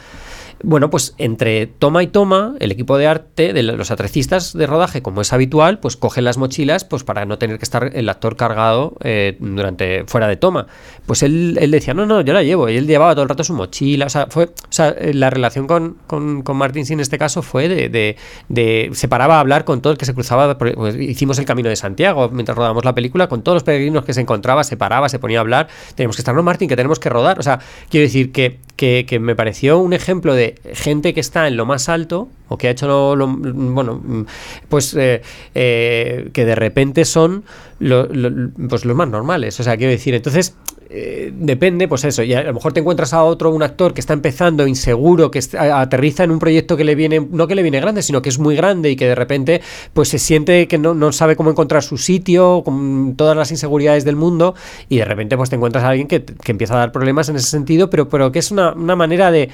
[0.62, 5.02] bueno, pues entre toma y toma, el equipo de arte de los atrecistas de rodaje,
[5.02, 8.36] como es habitual, pues cogen las mochilas pues para no tener que estar el actor
[8.36, 10.66] cargado eh, durante fuera de toma.
[11.06, 12.68] Pues él, decía, no, no, yo la llevo.
[12.68, 14.06] Y él llevaba todo el rato su mochila.
[14.06, 17.68] O sea, fue, o sea eh, la relación con, con, con en este caso fue
[17.68, 18.16] de,
[18.48, 20.58] de, se paraba a hablar con todo el que se cruzaba.
[20.58, 24.12] Pues, hicimos el camino de Santiago mientras rodamos la película, con todos los peregrinos que
[24.12, 25.68] se encontraba, se paraba, se ponía a hablar.
[25.94, 27.38] Tenemos que estar, no, Martin, que tenemos que rodar.
[27.38, 31.56] O sea, quiero decir que, que, me pareció un ejemplo de gente que está en
[31.56, 34.24] lo más alto o que ha hecho lo, bueno
[34.68, 35.20] pues eh,
[35.56, 37.42] eh, que de repente son
[37.80, 39.58] pues los más normales.
[39.58, 40.54] O sea quiero decir entonces
[40.90, 44.00] eh, depende, pues eso, y a lo mejor te encuentras a otro, un actor que
[44.00, 47.80] está empezando, inseguro, que aterriza en un proyecto que le viene, no que le viene
[47.80, 49.60] grande, sino que es muy grande y que de repente
[49.92, 54.16] pues se siente que no, sabe cómo encontrar su sitio, con todas las inseguridades del
[54.16, 54.54] mundo,
[54.88, 57.50] y de repente pues te encuentras a alguien que, empieza a dar problemas en ese
[57.50, 59.50] sentido, pero, pero que es una, manera de,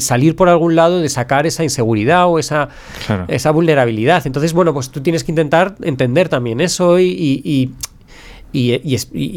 [0.00, 2.70] salir por algún lado, de sacar esa inseguridad o esa,
[3.28, 4.26] esa vulnerabilidad.
[4.26, 7.70] Entonces, bueno, pues tú tienes que intentar entender también eso y y,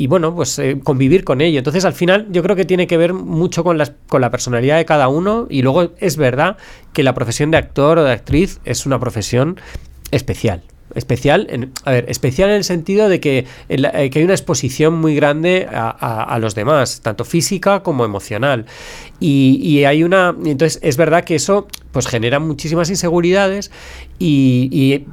[0.07, 1.57] bueno, pues eh, convivir con ello.
[1.57, 4.78] Entonces, al final, yo creo que tiene que ver mucho con, las, con la personalidad
[4.78, 5.47] de cada uno.
[5.49, 6.57] Y luego es verdad
[6.93, 9.59] que la profesión de actor o de actriz es una profesión
[10.12, 10.64] especial.
[10.93, 14.95] Especial, en, a ver, especial en el sentido de que, eh, que hay una exposición
[14.95, 18.66] muy grande a, los demás, tanto física como emocional.
[19.20, 20.36] Y, y, hay una.
[20.45, 23.72] Entonces, es verdad que eso pues genera muchísimas inseguridades.
[24.20, 25.05] y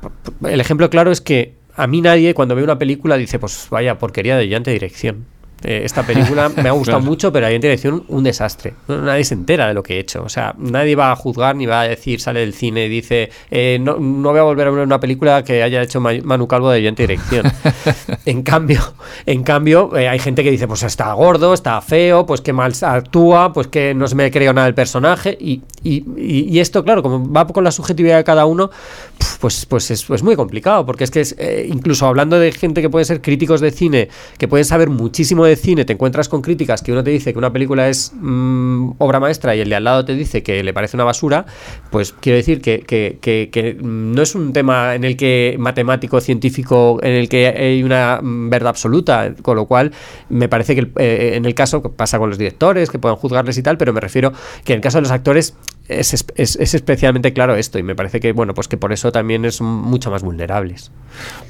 [0.45, 3.99] el ejemplo claro es que a mí nadie cuando ve una película dice, pues vaya
[3.99, 5.27] porquería de llante dirección.
[5.65, 8.75] Eh, esta película me ha gustado mucho, pero ahí en dirección un desastre.
[8.87, 10.23] Nadie se entera de lo que he hecho.
[10.23, 13.31] O sea, nadie va a juzgar ni va a decir, sale del cine y dice,
[13.51, 16.71] eh, no, no, voy a volver a ver una película que haya hecho Manu Calvo
[16.71, 17.51] de brillante dirección.
[18.25, 18.81] en cambio,
[19.27, 22.73] en cambio eh, hay gente que dice, pues está gordo, está feo, pues que mal
[22.81, 25.37] actúa, pues que no se me creo nada del personaje.
[25.41, 28.71] Y, y, y, esto, claro, como va con la subjetividad de cada uno,
[29.41, 31.37] pues, pues es, es muy complicado, porque es que es,
[31.67, 35.48] incluso hablando de gente que puede ser críticos de cine, que pueden saber muchísimo de
[35.57, 39.21] cine te encuentras con críticas que uno te dice que una película es mm, obra
[39.21, 41.47] maestra y el de al lado te dice que le parece una basura,
[41.91, 46.99] pues quiero decir que, que, que, no es un tema en el que matemático, científico,
[47.03, 49.93] en el que hay una mm, verdad absoluta, con lo cual
[50.29, 53.63] me parece que eh, en el caso pasa con los directores, que puedan juzgarles y
[53.63, 54.33] tal, pero me refiero
[54.65, 55.55] que en el caso de los actores
[55.89, 59.11] es, es, es, especialmente claro esto y me parece que bueno pues que por eso
[59.11, 60.91] también es mucho más vulnerables.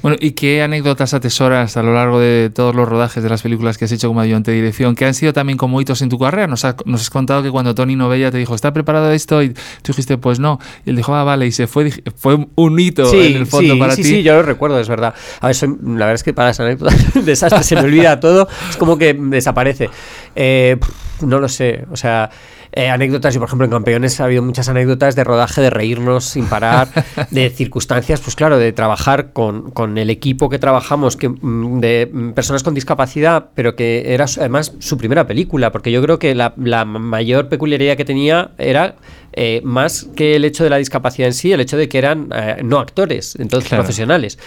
[0.01, 3.77] Bueno, ¿y qué anécdotas atesoras a lo largo de todos los rodajes de las películas
[3.77, 6.17] que has hecho como ayudante de dirección, que han sido también como hitos en tu
[6.17, 6.47] carrera?
[6.47, 9.43] Nos, nos has contado que cuando Tony Novella te dijo, ¿está preparado esto?
[9.43, 10.59] Y tú dijiste, pues no.
[10.85, 13.95] Y él dijo, ah, vale, y se fue, fue un hito en el fondo para
[13.95, 14.03] ti.
[14.03, 15.13] Sí, sí, yo lo recuerdo, es verdad.
[15.41, 18.77] A ver, la verdad es que para esa anécdota desastre se me olvida todo, es
[18.77, 19.89] como que desaparece.
[20.35, 20.77] Eh,
[21.21, 22.29] no lo sé, o sea...
[22.71, 26.25] Eh, anécdotas, y por ejemplo en Campeones ha habido muchas anécdotas de rodaje, de reírnos
[26.25, 26.87] sin parar,
[27.31, 32.31] de circunstancias, pues claro, de trabajar con, con el equipo que trabajamos, que, mm, de
[32.35, 36.53] personas con discapacidad, pero que era además su primera película, porque yo creo que la,
[36.57, 38.95] la mayor peculiaridad que tenía era
[39.41, 42.27] eh, más que el hecho de la discapacidad en sí, el hecho de que eran
[42.35, 44.37] eh, no actores, entonces profesionales.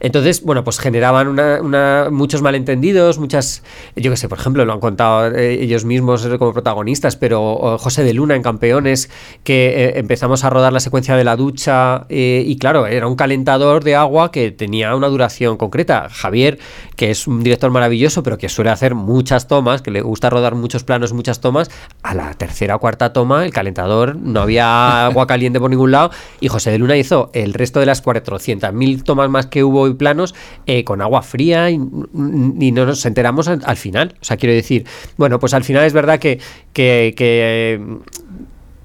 [0.00, 3.62] Entonces, bueno, pues generaban una, muchos malentendidos, muchas,
[3.94, 8.04] yo qué sé, por ejemplo, lo han contado eh, ellos mismos como protagonistas, pero José
[8.04, 9.10] de Luna en Campeones,
[9.44, 13.96] que empezamos a rodar la secuencia de la ducha y claro, era un calentador de
[13.96, 16.08] agua que tenía una duración concreta.
[16.10, 16.58] Javier,
[16.96, 20.54] que es un director maravilloso, pero que suele hacer muchas tomas, que le gusta rodar
[20.54, 21.70] muchos planos, muchas tomas,
[22.02, 26.10] a la tercera o cuarta toma el calentador no había agua caliente por ningún lado
[26.40, 29.94] y José de Luna hizo el resto de las 400.000 tomas más que hubo y
[29.94, 30.34] planos
[30.66, 34.14] eh, con agua fría y, no nos enteramos al, final.
[34.20, 34.86] O sea, quiero decir,
[35.16, 36.38] bueno, pues al final es verdad que,
[36.72, 37.80] que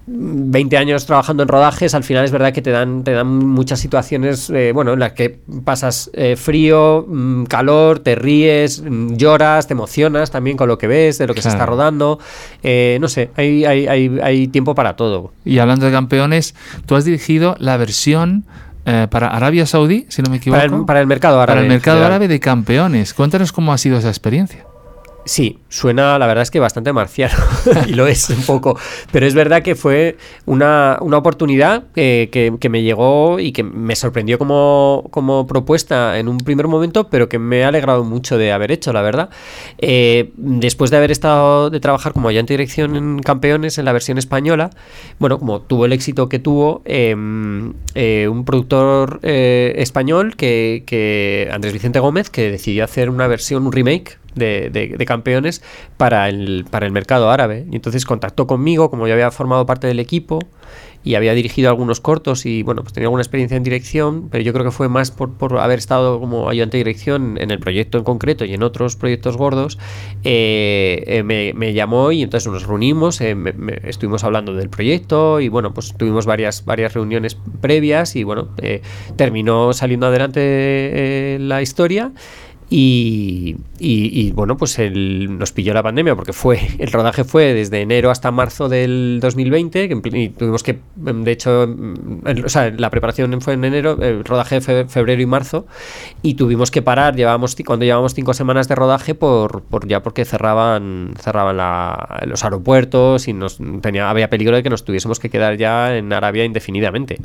[0.06, 3.80] 20 años trabajando en rodajes, al final es verdad que te dan, te dan muchas
[3.80, 9.68] situaciones, eh, bueno, en las que pasas eh, frío, mm, calor, te ríes, mm, lloras,
[9.68, 12.20] te emocionas también con lo que ves, de lo que se está rodando.
[12.64, 15.32] Eh, no sé, hay, hay, hay, hay, tiempo para todo.
[15.46, 16.54] Y hablando de campeones,
[16.86, 18.46] tú has dirigido la versión
[18.84, 20.62] para Arabia Saudí, si no me equivoco.
[20.62, 21.56] Para el, para el mercado árabe.
[21.56, 23.14] Para el mercado árabe de campeones.
[23.14, 24.66] Cuéntanos cómo ha sido esa experiencia.
[25.26, 27.36] Sí, suena la verdad es que bastante marciano
[27.88, 28.78] y lo es un poco,
[29.12, 35.08] pero es verdad que fue una, oportunidad que, me llegó y que me sorprendió como,
[35.12, 38.92] como, propuesta en un primer momento, pero que me ha alegrado mucho de haber hecho,
[38.92, 39.30] la verdad.
[39.78, 43.94] Eh, después de haber estado de trabajar como ayudante de dirección en Campeones en la
[43.94, 44.72] versión española,
[45.20, 51.50] bueno, como tuvo el éxito que tuvo, em, eh, un productor eh, español que, que
[51.52, 55.62] Andrés Vicente Gómez, que decidió hacer una versión, un remake de, campeones
[55.98, 57.66] para el, para el mercado árabe.
[57.72, 60.40] Y entonces contactó conmigo, como yo había formado parte del equipo
[61.04, 64.54] y había dirigido algunos cortos y bueno, pues tenía alguna experiencia en dirección, pero yo
[64.54, 67.98] creo que fue más por, por haber estado como ayudante de dirección en el proyecto
[67.98, 69.78] en concreto y en otros proyectos gordos,
[70.24, 73.36] eh, eh, me, llamó y entonces nos reunimos, eh,
[73.84, 78.50] estuvimos hablando del proyecto y bueno, pues tuvimos varias, varias reuniones previas y bueno,
[79.18, 82.12] terminó saliendo adelante la historia.
[82.76, 88.32] Y, bueno, pues nos pilló la pandemia porque fue el rodaje fue desde enero hasta
[88.32, 91.68] marzo del 2020 y tuvimos que, de hecho,
[92.44, 95.68] o sea, la preparación fue en enero, el rodaje febrero y marzo
[96.24, 100.26] y tuvimos que parar, llevábamos cuando llevábamos cinco semanas de rodaje por, por ya porque
[100.26, 101.58] cerraban cerraban
[102.26, 106.12] los aeropuertos y nos tenía había peligro de que nos tuviésemos que quedar ya en
[106.12, 107.20] Arabia indefinidamente.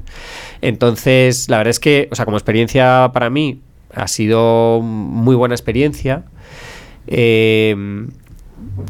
[0.61, 3.63] Entonces, la verdad es que, o sea, como experiencia para mí
[3.95, 6.25] ha sido muy buena experiencia.
[7.07, 8.07] Eh,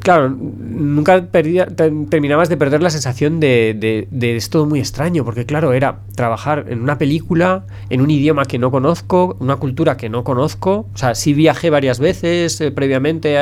[0.02, 5.72] claro, nunca terminabas de perder la sensación de, de, es todo muy extraño, porque claro,
[5.72, 10.24] era trabajar en una película, en un idioma que no conozco, una cultura que no
[10.24, 13.36] conozco, o sea, sí viajé varias veces eh, previamente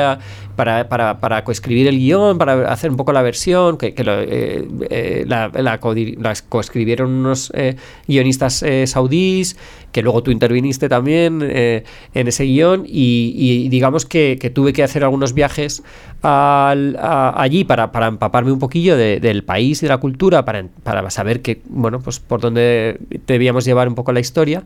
[0.55, 5.79] para, para, para, coescribir el guion, para hacer un poco la versión, que, eh, la,
[6.49, 7.51] coescribieron unos
[8.07, 9.57] guionistas saudíes,
[9.91, 15.33] que luego tú interviniste también en ese guion, y, digamos que, tuve que hacer algunos
[15.33, 15.83] viajes
[16.21, 21.61] allí para, empaparme un poquillo del país y de la cultura, para, para, saber que,
[21.69, 24.63] bueno, pues por dónde debíamos llevar un poco la historia.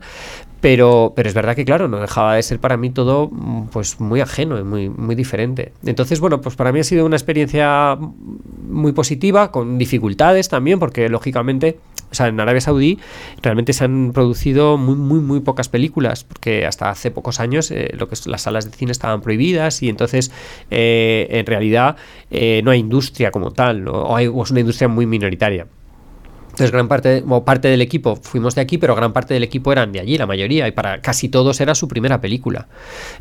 [0.62, 3.28] Pero, pero es verdad que, claro, no dejaba de ser para mí todo
[3.72, 5.72] pues muy ajeno y muy, muy diferente.
[5.84, 7.98] Entonces, bueno, pues para mí ha sido una experiencia
[8.68, 11.80] muy positiva, con dificultades también, porque lógicamente,
[12.12, 12.98] o sea, en Arabia Saudí
[13.40, 17.90] realmente se han producido muy, muy, muy pocas películas, porque hasta hace pocos años eh,
[17.96, 20.30] lo que es, las salas de cine estaban prohibidas y entonces
[20.70, 21.96] eh, en realidad
[22.30, 25.66] eh, no hay industria como tal, o, hay, o es una industria muy minoritaria.
[26.52, 29.72] Entonces, gran parte, o parte del equipo fuimos de aquí, pero gran parte del equipo
[29.72, 32.68] eran de allí, la mayoría, y para casi todos era su primera película.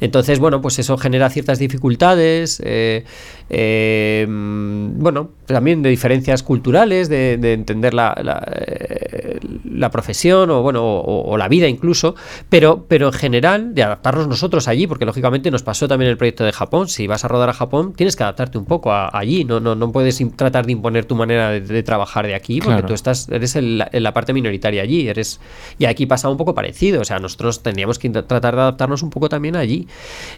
[0.02, 3.06] Entonces, bueno, pues eso genera ciertas dificultades, eh,
[3.50, 8.14] eh, bueno, también de diferencias culturales, de, entender la,
[8.58, 12.16] eh, la, profesión o, bueno, o, la vida incluso,
[12.50, 16.44] pero, pero en general de adaptarnos nosotros allí, porque lógicamente nos pasó también el proyecto
[16.44, 16.90] de Japón.
[16.90, 19.92] Si vas a rodar a Japón, tienes que adaptarte un poco allí, no, no, no
[19.94, 23.78] puedes tratar de imponer tu manera de, trabajar de aquí, porque tú estás eres en
[23.78, 25.40] la parte minoritaria allí, eres
[25.78, 29.10] y aquí pasa un poco parecido, o sea, nosotros tendríamos que tratar de adaptarnos un
[29.10, 29.88] poco también allí.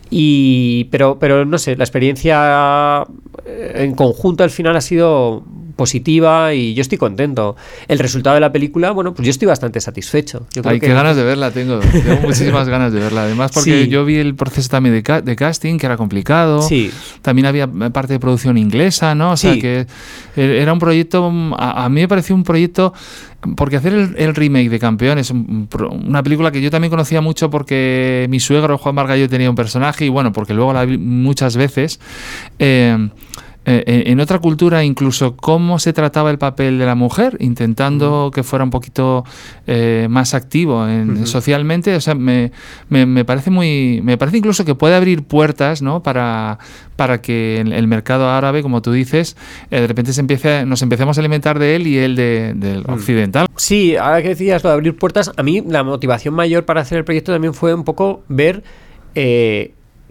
[0.10, 3.04] Y pero pero no sé, la experiencia
[3.46, 5.44] eh, en conjunto al final ha sido
[5.76, 7.56] positiva y yo estoy contento.
[7.88, 10.46] El resultado de la película, bueno, pues yo estoy bastante satisfecho.
[10.64, 10.88] Hay que...
[10.88, 11.80] qué ganas de verla tengo.
[11.80, 13.24] Tengo muchísimas ganas de verla.
[13.24, 16.62] Además, porque yo vi el proceso también de, casting, que era complicado.
[16.62, 16.92] Sí.
[17.22, 19.32] También había parte de producción inglesa, ¿no?
[19.32, 19.88] O sea, que
[20.36, 22.94] e, era un proyecto, a, mí me pareció un proyecto
[23.56, 28.40] porque hacer el, remake de Campeones, una película que yo también conocía mucho porque mi
[28.40, 32.00] suegro Juan Margallo tenía un personaje y bueno, porque luego la vi muchas veces.
[32.60, 33.10] Eh,
[33.66, 38.44] eh, en otra cultura incluso cómo se trataba el papel de la mujer, intentando que
[38.44, 39.24] fuera un poquito
[39.68, 42.52] eh, más activo en, socialmente, o sea, me,
[42.90, 46.04] me, parece muy, me parece incluso que puede abrir puertas, ¿no?
[46.04, 46.60] Para,
[46.98, 49.38] para que el, mercado árabe, como tú dices,
[49.72, 52.84] eh, de repente se empiece, nos empecemos a alimentar de él y él de, del
[52.88, 53.48] occidental.
[53.56, 56.98] Sí, ahora que decías lo de abrir puertas, a mí la motivación mayor para hacer
[56.98, 58.64] el proyecto también fue un poco ver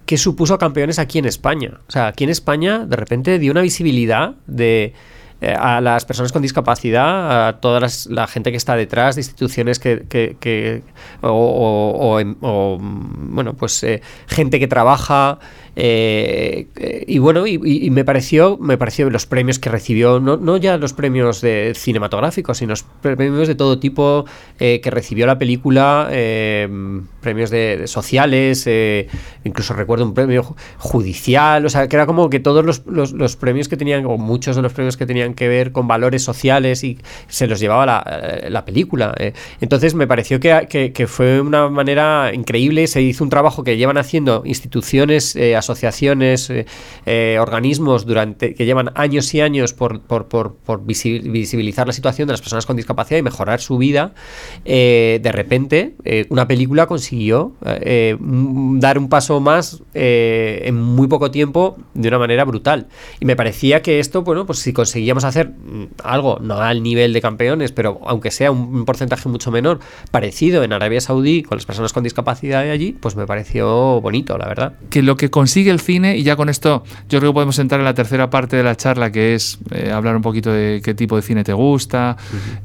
[0.07, 1.80] que supuso campeones aquí en España.
[1.88, 4.94] O sea, aquí en España de repente dio una visibilidad de
[5.42, 7.80] eh, a las personas con discapacidad, a toda
[8.11, 10.84] la gente que está detrás de instituciones que, que,
[11.20, 15.40] o, o, bueno, pues eh, gente que trabaja
[15.75, 16.66] eh,
[17.07, 17.59] y bueno, y,
[17.91, 22.59] me pareció, me pareció los premios que recibió, no, no ya los premios de cinematográficos,
[22.59, 24.27] sino los premios de todo tipo
[24.59, 26.68] eh, que recibió la película, eh,
[27.20, 28.68] premios de, sociales,
[29.45, 33.68] incluso recuerdo un premio judicial, o sea, que era como que todos los, los, premios
[33.68, 36.99] que tenían, o muchos de los premios que tenían que ver con valores sociales y
[37.29, 39.14] se los llevaba la, la película.
[39.61, 43.77] entonces me pareció que, que, que, fue una manera increíble, se hizo un trabajo que
[43.77, 46.66] llevan haciendo instituciones asociaciones, eh,
[47.06, 52.32] eh, organismos durante que llevan años y años por, por, por, visibilizar la situación de
[52.32, 54.14] las personas con discapacidad y mejorar su vida,
[54.64, 55.94] eh, de repente
[56.28, 62.88] una película consiguió dar un paso más en muy poco tiempo de una manera brutal.
[63.20, 67.12] Y me parecía que esto, bueno, pues si conseguíamos hacer mm, algo, no al nivel
[67.12, 71.66] de campeones, pero aunque sea un porcentaje mucho menor, parecido en Arabia Saudí con las
[71.66, 74.74] personas con discapacidad de allí, pues me pareció bonito, la verdad.
[74.90, 77.80] Que lo que sigue el cine y ya con esto yo creo que podemos entrar
[77.80, 80.94] en la tercera parte de la charla que es eh, hablar un poquito de qué
[80.94, 82.16] tipo de cine te gusta,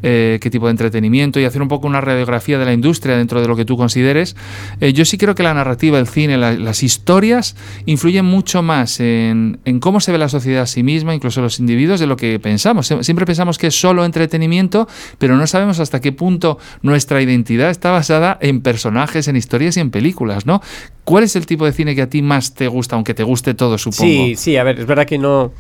[0.01, 3.41] eh, qué tipo de entretenimiento y hacer un poco una radiografía de la industria dentro
[3.41, 4.35] de lo que tú consideres.
[4.81, 9.59] Eh, yo sí creo que la narrativa, el cine, las historias influyen mucho más en,
[9.65, 12.39] en, cómo se ve la sociedad a sí misma, incluso los individuos, de lo que
[12.39, 12.88] pensamos.
[13.01, 17.91] Siempre pensamos que es solo entretenimiento, pero no sabemos hasta qué punto nuestra identidad está
[17.91, 20.61] basada en personajes, en historias y en películas, ¿no?
[21.03, 23.53] ¿Cuál es el tipo de cine que a ti más te gusta, aunque te guste
[23.53, 24.03] todo, supongo?
[24.03, 25.51] Sí, sí, a ver, es verdad que no...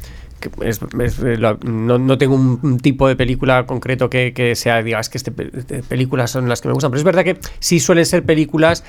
[1.63, 6.61] no, tengo un, tipo de película concreto que, sea, digas que este, películas son las
[6.61, 8.83] que me gustan, pero es verdad que sí suelen ser películas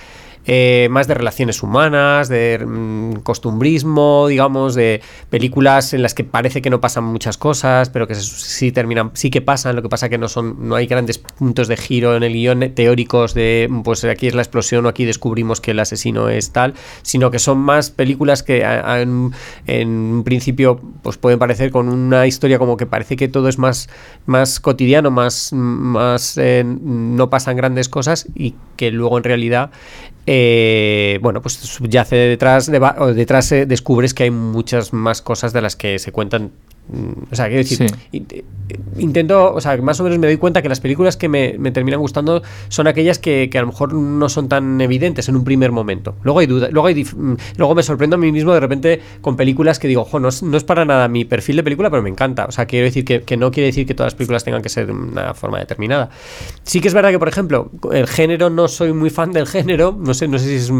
[0.46, 6.62] eh, más de relaciones humanas, de mm, costumbrismo, digamos, de películas en las que parece
[6.62, 10.08] que no pasan muchas cosas, pero que sí terminan, sí que pasan, lo que pasa
[10.08, 14.04] que no son, no hay grandes puntos de giro en el guion teóricos de pues
[14.04, 17.58] aquí es la explosión o aquí descubrimos que el asesino es tal, sino que son
[17.58, 19.32] más películas que en,
[19.88, 23.88] un principio pues pueden parecer con una historia como que parece que todo es más,
[24.26, 29.70] más cotidiano, más, más eh, no pasan grandes cosas y que luego en realidad
[30.30, 32.80] eh, bueno, pues subyace detrás, de,
[33.14, 36.50] detrás eh, descubres que hay muchas más cosas de las que se cuentan
[37.30, 37.86] o sea, quiero decir,
[38.98, 42.00] intento, o sea, más o menos me doy cuenta que las películas que me, terminan
[42.00, 46.16] gustando son aquellas que, a lo mejor no son tan evidentes en un primer momento.
[46.22, 49.36] Luego hay duda, luego, hay mm, luego me sorprendo a mí mismo de repente con
[49.36, 52.46] películas que digo, ojo, no es, para nada mi perfil de película, pero me encanta.
[52.46, 54.86] O sea, quiero decir que, no quiere decir que todas las películas tengan que ser
[54.86, 56.10] de una forma determinada.
[56.64, 59.96] Sí que es verdad que, por ejemplo, el género, no soy muy fan del género,
[59.98, 60.72] no sé, no sé si es.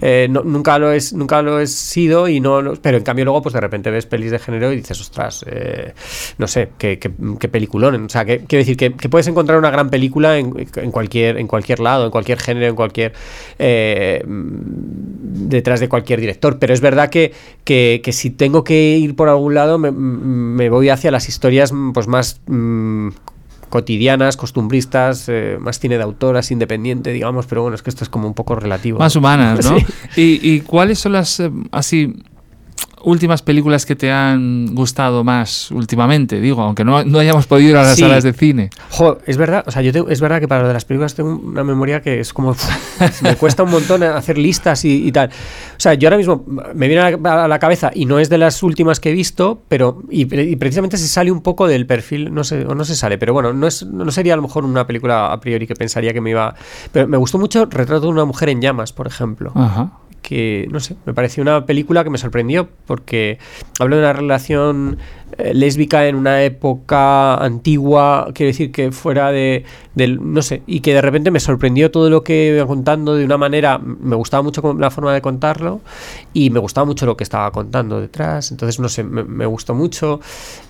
[0.00, 3.52] Eh, nunca, lo es, nunca lo he sido, y no, pero en cambio luego, pues
[3.54, 5.94] de repente ves pelis de género y dices, ostras, eh,
[6.38, 6.98] no sé, qué,
[7.50, 8.04] peliculón.
[8.04, 10.50] O sea, que, quiero decir que, puedes encontrar una gran película en,
[10.90, 13.12] cualquier, en cualquier lado, en cualquier género, en cualquier.
[13.58, 16.58] Eh, detrás de cualquier director.
[16.58, 17.32] Pero es verdad que,
[17.64, 22.40] que, si tengo que ir por algún lado, me, voy hacia las historias pues más.
[22.46, 23.10] Mm,
[23.70, 28.10] cotidianas, costumbristas, eh, más cine de autoras, independiente, digamos, pero bueno, es que esto es
[28.10, 28.98] como un poco relativo.
[28.98, 29.78] Más humanas, ¿no?
[30.16, 32.16] ¿Y, ¿Y, cuáles son las, así,
[33.02, 36.40] últimas películas que te han gustado más últimamente?
[36.40, 38.70] Digo, aunque no, no hayamos podido ir a las salas de cine.
[39.26, 41.64] es verdad, o sea, yo es verdad que para lo de las películas tengo una
[41.64, 42.54] memoria que es como
[43.22, 45.28] me cuesta un montón hacer listas y, tal.
[45.28, 46.44] O sea, yo ahora mismo
[46.74, 50.02] me viene a la, cabeza y no es de las últimas que he visto, pero
[50.10, 50.24] y,
[50.56, 53.52] precisamente se sale un poco del perfil, no sé, o no se sale, pero bueno,
[53.52, 56.30] no es no sería a lo mejor una película a priori que pensaría que me
[56.30, 56.54] iba,
[56.92, 59.52] pero me gustó mucho Retrato de una mujer en llamas, por ejemplo.
[59.54, 59.90] Ajá
[60.22, 63.38] que, no sé, me pareció una película que me sorprendió porque
[63.78, 64.98] habla de una relación
[65.38, 69.64] eh, lésbica en una época antigua, quiero decir que fuera de,
[69.94, 73.38] no sé, y que de repente me sorprendió todo lo que iba contando de una
[73.38, 75.80] manera, me gustaba mucho la forma de contarlo
[76.32, 80.20] y me gustaba mucho lo que estaba contando detrás, entonces no sé, me, gustó mucho.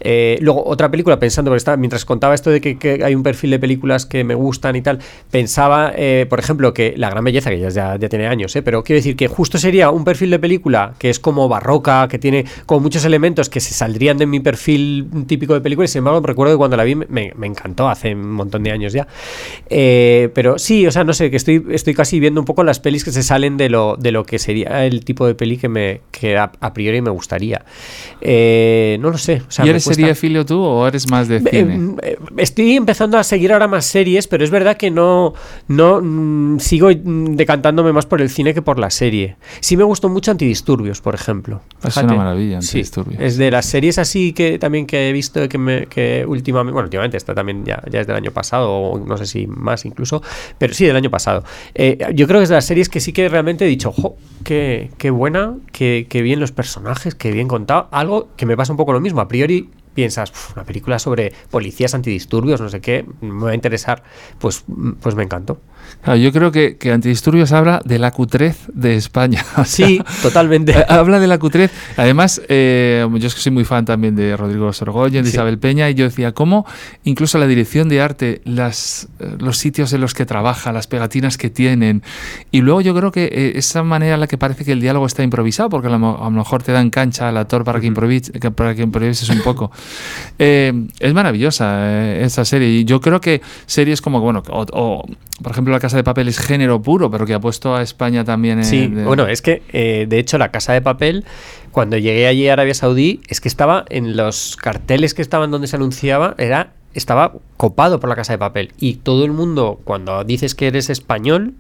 [0.01, 3.59] Eh, luego otra película, pensando, porque mientras contaba esto de que, hay un perfil de
[3.59, 4.99] películas que me gustan y tal,
[5.31, 8.85] pensaba, eh, por ejemplo, que La Gran Belleza, que ya, ya, ya tiene años, pero
[8.85, 12.45] quiero decir que justo sería un perfil de película que es como barroca, que tiene
[12.67, 16.01] como muchos elementos que se saldrían de mi perfil perfil típico de película y sin
[16.01, 19.07] embargo recuerdo que cuando la vi me, encantó hace un montón de años ya.
[19.69, 22.81] Eh, pero sí, o sea, no sé, que estoy, estoy casi viendo un poco las
[22.81, 25.69] pelis que se salen de lo, de lo que sería el tipo de peli que,
[25.69, 27.65] me, que a, priori me gustaría.
[28.21, 29.43] Eh, no lo sé.
[29.63, 29.89] ¿Y eres
[30.19, 31.95] filio tú o eres más de cine?
[32.03, 35.35] Eh, estoy empezando a seguir ahora más series, pero es verdad que no,
[35.69, 39.37] no mm, sigo decantándome más por el cine que por la serie.
[39.61, 41.61] Sí me gustó mucho Antidisturbios, por ejemplo.
[41.85, 43.21] Es una maravilla, Antidisturbios.
[43.23, 46.87] es de las series así que también que he visto que, me, que últimamente, bueno,
[46.87, 50.23] últimamente está también ya, ya es del año pasado, o no sé si más incluso,
[50.59, 51.45] pero sí del año pasado.
[51.75, 54.17] Eh, yo creo que es de las series que sí que realmente he dicho, ¡jo!
[54.45, 57.89] Qué, qué buena, qué, qué bien los personajes, qué bien contado.
[57.91, 59.21] Algo que me pasa un poco lo mismo.
[59.21, 64.03] A priori piensas, una película sobre policías antidisturbios, no sé qué, me va a interesar,
[64.39, 64.65] pues,
[65.01, 65.61] pues me encantó
[66.19, 69.45] yo creo que, que, Antidisturbios habla de la cutrez de España.
[69.65, 70.73] sí, totalmente.
[70.73, 71.71] Eh, habla de la cutrez.
[71.97, 75.91] Además, eh, yo es que soy muy fan también de Rodrigo Sorgoyen, de Isabel Peña,
[75.91, 76.67] y yo decía, ¿cómo
[77.05, 81.37] incluso la dirección de arte, las, eh, los sitios en los que trabaja, las pegatinas
[81.37, 82.03] que tienen,
[82.51, 85.23] y luego yo creo que esa manera en la que parece que el diálogo está
[85.23, 88.83] improvisado, porque a lo, mejor te dan cancha al actor para que, improvise, para que
[88.83, 89.71] improvises un poco.
[90.39, 95.05] Es maravillosa esa serie, y yo creo que series como, bueno, o
[95.43, 98.25] por ejemplo, la Casa de Papel es género puro, pero que ha puesto a España
[98.25, 98.65] también en...
[98.65, 101.25] Sí, bueno, es que eh, de hecho la Casa de Papel,
[101.71, 105.67] cuando llegué allí a Arabia Saudí, es que estaba en los carteles que estaban donde
[105.67, 108.73] se anunciaba, era estaba copado por la Casa de Papel.
[108.79, 111.55] Y todo el mundo, cuando dices que eres español,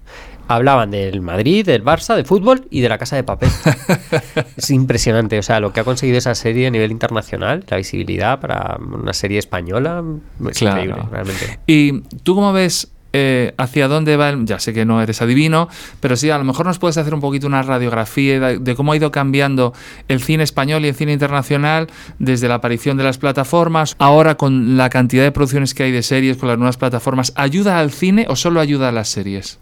[0.51, 3.51] hablaban del Madrid, del Barça, de fútbol y de la Casa de Papel.
[4.57, 8.41] es impresionante, o sea, lo que ha conseguido esa serie a nivel internacional, la visibilidad
[8.41, 10.03] para una serie española,
[10.51, 11.61] es increíble, realmente.
[11.69, 15.69] ¿Y tú cómo ves eh, hacia dónde va, ya sé que no eres adivino,
[16.01, 18.97] pero sí, a lo mejor nos puedes hacer un poquito una radiografía de, cómo ha
[18.97, 19.73] ido cambiando
[20.09, 21.89] el cine español y el cine internacional
[22.19, 26.03] desde la aparición de las plataformas, ahora con la cantidad de producciones que hay de
[26.03, 29.59] series, con las nuevas plataformas, ¿ayuda al cine o solo ayuda a las series?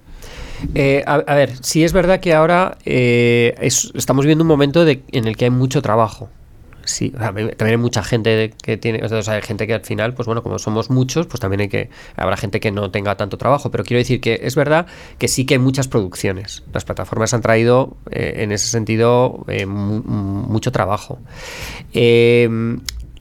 [0.75, 5.37] Eh, a, ver, sí es verdad que ahora eh, estamos viendo un momento en el
[5.37, 6.29] que hay mucho trabajo.
[6.89, 10.25] Sí, también hay mucha gente que tiene, o sea, hay gente que al final, pues
[10.25, 13.71] bueno, como somos muchos, pues también hay que, habrá gente que no tenga tanto trabajo,
[13.71, 14.87] pero quiero decir que es verdad
[15.19, 16.63] que sí que hay muchas producciones.
[16.73, 21.19] Las plataformas han traído eh, en ese sentido eh, mucho trabajo.
[21.93, 22.49] Eh,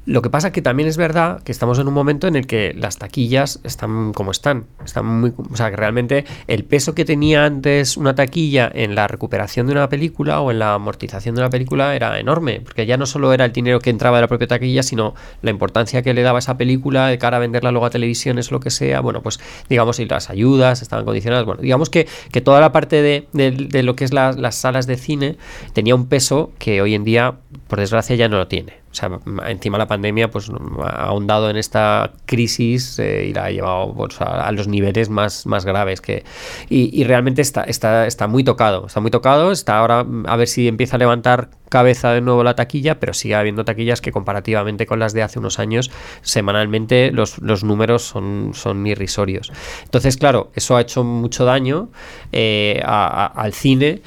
[0.08, 2.74] lo que pasa que también es verdad que estamos en un momento en el que
[2.74, 4.66] las taquillas están como están.
[4.84, 9.10] Están muy, o sea, que realmente el peso que tenía antes una taquilla en la
[9.10, 12.96] recuperación de una película o en la amortización de una película era enorme, porque ya
[12.96, 16.14] no solo era el dinero que entraba de la propia taquilla, sino la importancia que
[16.14, 19.02] le daba esa película de cara a venderla luego a televisiones lo que sea.
[19.02, 21.46] Bueno, pues digamos, y las ayudas estaban condicionadas.
[21.46, 24.96] Bueno, digamos que, que toda la parte de, de, lo que es las salas de
[24.96, 25.36] cine
[25.74, 27.36] tenía un peso que hoy en día,
[27.68, 28.87] por desgracia, ya no lo tiene.
[28.98, 30.50] Sea, encima la pandemia pues
[30.84, 35.46] ha ahondado en esta crisis eh, y la ha llevado pues, a, los niveles más,
[35.46, 36.24] más graves que
[36.68, 40.68] y, realmente está, está, está muy tocado, está muy tocado, está ahora a ver si
[40.68, 45.00] empieza a levantar cabeza de nuevo la taquilla, pero sigue habiendo taquillas que comparativamente con
[45.00, 45.92] las de hace unos años,
[46.22, 49.52] semanalmente los, números son, son irrisorios.
[49.84, 51.90] Entonces, claro, eso ha hecho mucho daño
[52.32, 54.02] eh, al cine.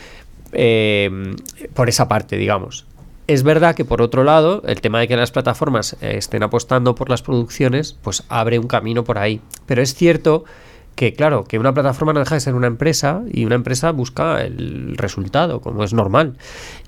[0.52, 1.08] Eh,
[1.74, 2.84] por esa parte, digamos.
[3.30, 6.96] Es verdad que por otro lado, el tema de que las plataformas eh, estén apostando
[6.96, 9.40] por las producciones, pues abre un camino por ahí.
[9.66, 10.42] Pero es cierto
[10.96, 14.42] que, claro, que una plataforma no deja de ser una empresa y una empresa busca
[14.42, 16.38] el resultado, como es normal.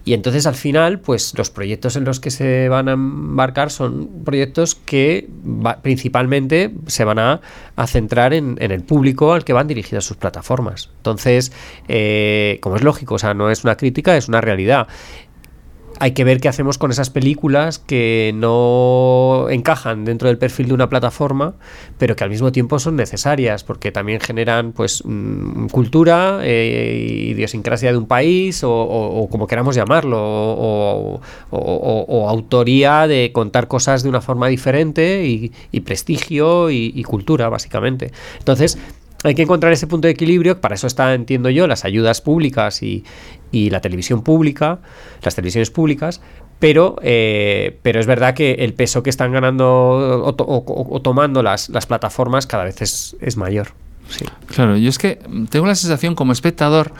[0.05, 4.25] Y entonces al final, pues los proyectos en los que se van a embarcar son
[4.25, 5.29] proyectos que
[5.83, 7.41] principalmente se van a,
[7.87, 10.91] centrar en, el público al que van dirigidas sus plataformas.
[10.97, 11.53] Entonces,
[11.87, 14.89] eh, como es lógico, o sea, no es una crítica, es una realidad
[16.03, 20.75] hay que ver qué hacemos con esas películas que no encajan dentro del perfil de
[20.75, 21.55] una plataforma,
[21.97, 27.93] pero que al mismo tiempo son necesarias, porque también generan pues mm, cultura, eh, idiosincrasia
[27.93, 31.21] de un país, o, como queramos llamarlo, o,
[32.29, 38.11] autoría de contar cosas de una forma diferente y, prestigio y, y cultura, básicamente.
[38.41, 38.77] Entonces,
[39.23, 42.83] hay que encontrar ese punto de equilibrio, para eso está, entiendo yo, las ayudas públicas
[42.83, 43.05] y,
[43.53, 44.79] la televisión pública,
[45.23, 46.23] las televisiones públicas,
[46.59, 51.87] pero, eh, pero es verdad que el peso que están ganando o, tomando las, las,
[51.87, 53.69] plataformas cada vez es, es mayor.
[54.09, 54.25] Sí.
[54.47, 55.19] Claro, yo es que
[55.51, 56.93] tengo la sensación como espectador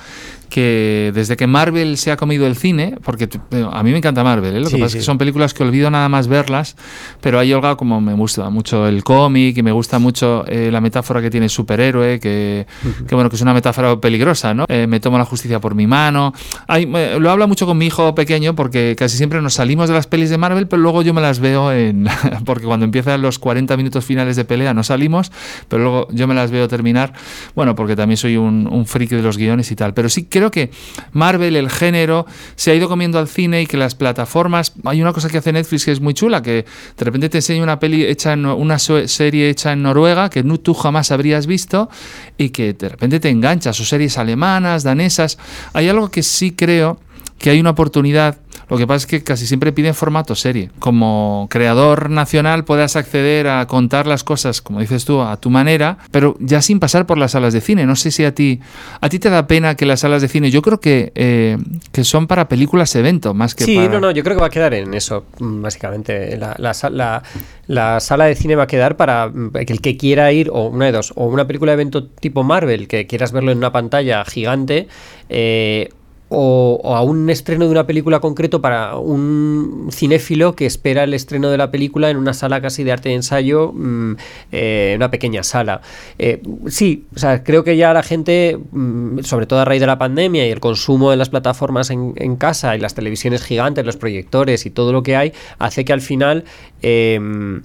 [0.53, 3.27] que desde que Marvel se ha comido el cine, porque
[3.73, 4.61] a mí me encanta Marvel, ¿eh?
[4.61, 6.77] lo que pasa es que son películas que olvido nada más verlas,
[7.23, 10.83] pero hay Olga como me gusta mucho el cómic y me gusta mucho eh, la
[10.83, 12.67] metáfora que tiene superhéroe, que,
[13.11, 14.67] bueno, que es una metáfora peligrosa, ¿no?
[14.69, 16.35] Eh, me tomo la justicia por mi mano.
[16.69, 20.29] lo habla mucho con mi hijo pequeño porque casi siempre nos salimos de las pelis
[20.29, 22.09] de Marvel, pero luego yo me las veo en...
[22.45, 25.33] porque cuando empiezan los 40 minutos finales de pelea no salimos,
[25.69, 27.15] pero luego yo me las veo terminar,
[27.55, 30.42] bueno, porque también soy un, un friki de los guiones y tal, pero sí creo
[30.51, 30.71] que
[31.13, 32.27] Marvel, el género,
[32.57, 34.73] se ha ido comiendo al cine y que las plataformas.
[34.85, 36.65] Hay una cosa que hace Netflix que es muy chula, que
[36.97, 40.75] de repente te enseña una peli hecha en una serie hecha en Noruega que tú
[40.75, 41.89] jamás habrías visto
[42.37, 45.39] y que de repente te enganchas, o series alemanas, danesas.
[45.73, 46.99] Hay algo que sí creo
[47.39, 48.39] que hay una oportunidad
[48.69, 50.71] lo que pasa es que casi siempre piden formato serie.
[50.79, 55.99] Como creador nacional puedas acceder a contar las cosas, como dices tú, a tu manera,
[56.11, 57.87] pero ya sin pasar por las salas de cine.
[57.87, 58.61] No sé si a ti
[59.01, 61.59] a ti te da pena que las salas de cine, yo creo que, eh,
[61.93, 63.89] que son para películas evento, más que sí, para...
[63.89, 66.37] no, no, yo creo que va a quedar en eso, básicamente.
[66.37, 67.23] La, la,
[67.67, 70.93] la, sala de cine va a quedar para el que quiera ir, o una de
[70.93, 74.89] dos, o una película de evento tipo Marvel, que quieras verlo en una pantalla gigante,
[75.29, 75.91] eh,
[76.35, 81.51] o, a un estreno de una película concreto para un cinéfilo que espera el estreno
[81.51, 84.17] de la película en una sala casi de arte de ensayo, mm,
[84.53, 85.83] eh, una pequeña sala.
[86.19, 89.87] Eh, sí, o sea, creo que ya la gente, mm, sobre todo a raíz de
[89.87, 93.97] la pandemia y el consumo de las plataformas en, casa y las televisiones gigantes, los
[93.97, 96.45] proyectores y todo lo que hay, hace que al final
[96.81, 97.63] em,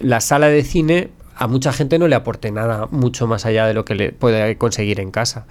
[0.00, 3.74] la sala de cine a mucha gente no le aporte nada mucho más allá de
[3.74, 5.46] lo que le puede conseguir en casa.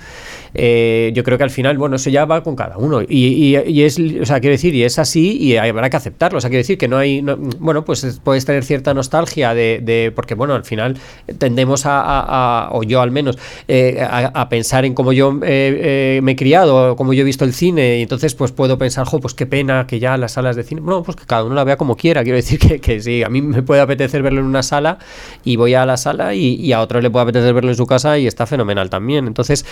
[0.55, 3.01] Eh, yo creo que al final, bueno, eso ya va con cada uno.
[3.07, 6.39] Y, es, o sea, quiero decir, y es así y habrá que aceptarlo.
[6.39, 10.33] O sea, quiero decir que no hay, bueno, pues puedes tener cierta nostalgia de, porque,
[10.33, 10.97] bueno, al final
[11.37, 16.35] tendemos a, o yo al menos, eh, a, pensar en cómo yo eh, me he
[16.35, 19.45] criado, cómo yo he visto el cine, y entonces pues puedo pensar, jo, pues qué
[19.45, 21.95] pena que ya las salas de cine, no, pues que cada uno la vea como
[21.95, 22.23] quiera.
[22.23, 24.97] Quiero decir que, que sí, a mí me puede apetecer verlo en una sala
[25.43, 28.17] y voy a la sala y, a otro le puede apetecer verlo en su casa
[28.17, 29.27] y está fenomenal también.
[29.27, 29.65] Entonces,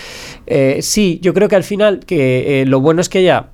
[0.48, 3.48] eh, sí, yo creo que al final que eh, lo bueno es que haya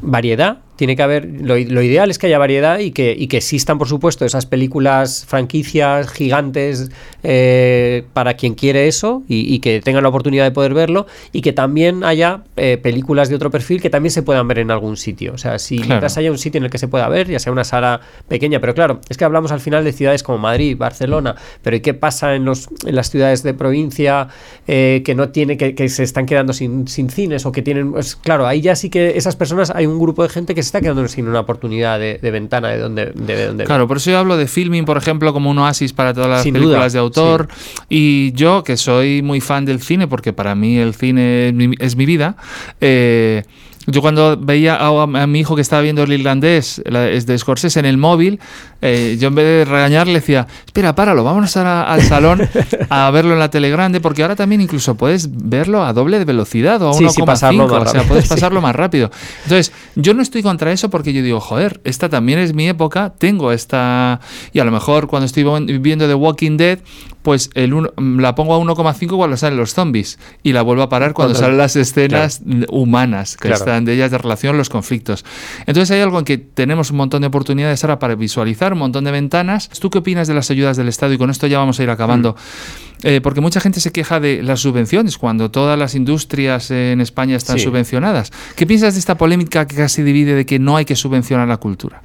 [0.00, 3.78] variedad tiene que haber, lo, ideal es que haya variedad y que, y que existan,
[3.78, 6.90] por supuesto, esas películas, franquicias gigantes
[7.22, 11.52] eh, para quien quiere eso y, que tengan la oportunidad de poder verlo y que
[11.52, 15.32] también haya eh, películas de otro perfil que también se puedan ver en algún sitio.
[15.32, 17.52] O sea, si mientras haya un sitio en el que se pueda ver, ya sea
[17.52, 21.36] una sala pequeña, pero claro, es que hablamos al final de ciudades como Madrid, Barcelona,
[21.62, 24.28] pero ¿y qué pasa en, los, en las ciudades de provincia
[24.66, 28.16] eh, que no tiene, que, se están quedando sin, sin cines o que tienen, pues
[28.16, 31.06] claro, ahí ya sí que esas personas, hay un grupo de gente que está quedando
[31.08, 34.84] sin una oportunidad de, ventana de donde, de, Claro, por eso yo hablo de filming,
[34.84, 37.48] por ejemplo, como un oasis para todas las películas de autor.
[37.88, 41.48] Y yo, que soy muy fan del cine, porque para mí el cine
[41.78, 42.36] es mi, vida,
[42.80, 43.44] eh,
[43.86, 47.86] yo cuando veía a, mi hijo que estaba viendo el irlandés, es de Scorsese, en
[47.86, 48.40] el móvil,
[48.82, 52.40] eh, yo en vez de regañarle decía, espera, páralo, vámonos al salón
[52.88, 56.24] a verlo en la tele grande, porque ahora también incluso puedes verlo a doble de
[56.24, 59.10] velocidad o a 1,5, o sea, puedes pasarlo más rápido.
[59.44, 63.12] Entonces, yo no estoy contra eso porque yo digo, joder, esta también es mi época,
[63.16, 64.20] tengo esta...
[64.52, 65.44] Y a lo mejor cuando estoy
[65.78, 66.80] viendo The Walking Dead,
[67.26, 71.12] pues el la pongo a 1,5 cuando salen los zombies y la vuelvo a parar
[71.12, 75.24] cuando, salen las escenas humanas que están de ellas de relación, los conflictos.
[75.66, 79.02] Entonces hay algo en que tenemos un montón de oportunidades ahora para visualizar, un montón
[79.02, 79.68] de ventanas.
[79.70, 81.14] ¿Tú qué opinas de las ayudas del Estado?
[81.14, 82.34] Y con esto ya vamos a ir acabando.
[82.34, 82.86] Mm.
[83.02, 87.36] Eh, porque mucha gente se queja de las subvenciones cuando todas las industrias en España
[87.36, 88.32] están subvencionadas.
[88.54, 91.56] ¿Qué piensas de esta polémica que casi divide de que no hay que subvencionar la
[91.58, 92.02] cultura?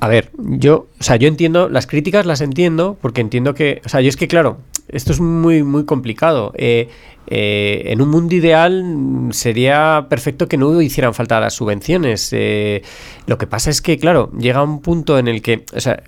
[0.00, 3.88] A ver, yo, o sea, yo entiendo, las críticas las entiendo, porque entiendo que, o
[3.88, 4.58] sea, yo es que, claro,
[4.88, 6.52] esto es muy, muy complicado.
[6.56, 6.88] Eh,
[7.30, 12.30] eh, en un mundo ideal mm, sería perfecto que no hicieran falta las subvenciones.
[12.32, 12.82] Eh,
[13.26, 16.02] lo que pasa es que, claro, llega un punto en el que o sea,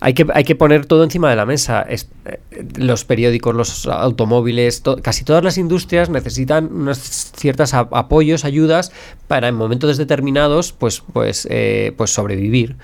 [0.00, 1.84] hay, que hay que poner todo encima de la mesa.
[2.76, 8.92] los periódicos, los automóviles, casi todas las industrias necesitan unos ciertos apoyos, ayudas
[9.26, 11.48] para en momentos determinados pues, pues,
[11.96, 12.76] pues sobrevivir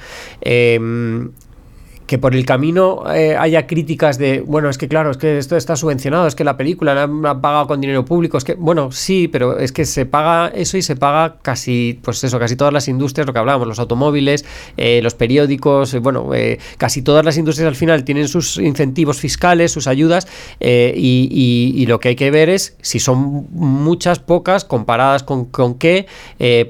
[2.12, 5.56] que por el camino eh, haya críticas de, bueno, es que claro, es que esto
[5.56, 8.92] está subvencionado, es que la película la han pagado con dinero público, es que, bueno,
[8.92, 12.74] sí, pero es que se paga eso y se paga casi, pues eso, casi todas
[12.74, 14.44] las industrias, lo que hablábamos, los automóviles,
[14.76, 16.28] eh, los periódicos, eh, bueno,
[16.76, 20.28] casi todas las industrias al final tienen sus incentivos fiscales, sus ayudas,
[20.60, 26.06] y, lo que hay que ver es si son muchas, pocas, comparadas con, con qué,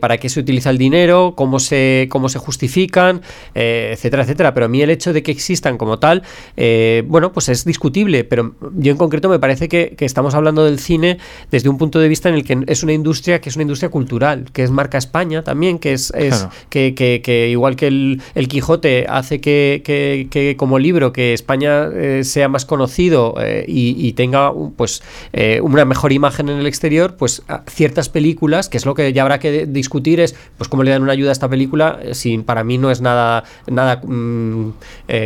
[0.00, 3.22] para qué se utiliza el dinero, cómo se, cómo se justifican,
[3.54, 4.54] etcétera, etcétera.
[4.54, 6.22] Pero a mí el hecho de que existan como tal,
[6.56, 10.80] eh, bueno, pues es discutible, pero yo en concreto me parece que, estamos hablando del
[10.80, 11.18] cine
[11.50, 13.88] desde un punto de vista en el que es una industria que es una industria
[13.88, 16.12] cultural, que es marca España también, que es,
[16.68, 23.36] que, igual que el, Quijote hace que, como libro que España eh, sea más conocido
[23.40, 25.02] eh, y, tenga pues
[25.62, 29.38] una mejor imagen en el exterior, pues ciertas películas, que es lo que ya habrá
[29.38, 32.76] que discutir, es pues cómo le dan una ayuda a esta película, si para mí
[32.76, 34.72] no es nada, nada mm,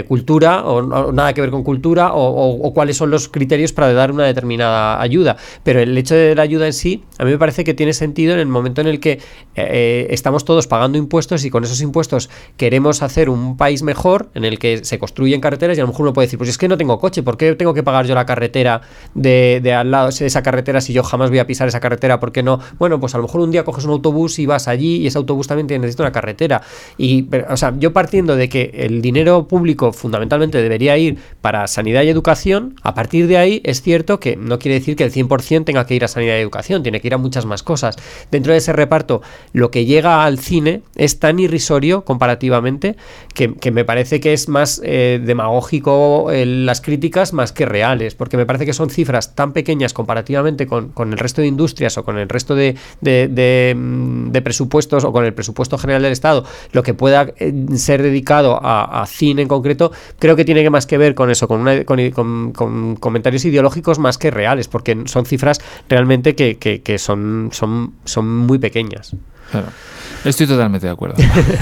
[0.05, 4.25] cultura o, nada que ver con cultura o, cuáles son los criterios para dar una
[4.25, 5.37] determinada ayuda.
[5.63, 8.35] Pero el hecho de la ayuda en sí, a mí me parece que tiene sentido
[8.35, 9.21] en el momento en el que
[9.55, 14.45] eh, estamos todos pagando impuestos y con esos impuestos queremos hacer un país mejor en
[14.45, 16.69] el que se construyen carreteras y a lo mejor uno puede decir, pues es que
[16.69, 18.83] no tengo coche, ¿por qué tengo que pagar yo la carretera
[19.15, 22.21] de, al lado de esa carretera si yo jamás voy a pisar esa carretera?
[22.21, 22.61] ¿Por qué no?
[22.79, 25.19] Bueno, pues a lo mejor un día coges un autobús y vas allí y ese
[25.19, 26.63] autobús también necesita una carretera.
[26.99, 32.03] Y, o sea, yo partiendo de que el dinero público fundamentalmente debería ir para sanidad
[32.03, 35.65] y educación, a partir de ahí es cierto que no quiere decir que el 100%
[35.65, 37.97] tenga que ir a sanidad y educación, tiene que ir a muchas más cosas.
[38.31, 39.23] Dentro de ese reparto,
[39.53, 42.97] lo que llega al cine es tan irrisorio comparativamente
[43.35, 48.47] que, me parece que es más eh, demagógico las críticas más que reales, porque me
[48.47, 52.29] parece que son cifras tan pequeñas comparativamente con, el resto de industrias o con el
[52.29, 52.77] resto de,
[53.77, 58.59] mm, presupuestos o con el presupuesto general del Estado, lo que pueda eh, ser dedicado
[58.63, 59.66] a, a cine en concreto
[60.19, 61.65] creo que tiene más que ver con eso, con,
[62.53, 68.29] con, comentarios ideológicos más que reales, porque son cifras realmente que, que, son, son, son
[68.29, 69.15] muy pequeñas.
[69.51, 69.69] Claro.
[70.27, 71.15] Estoy totalmente de acuerdo.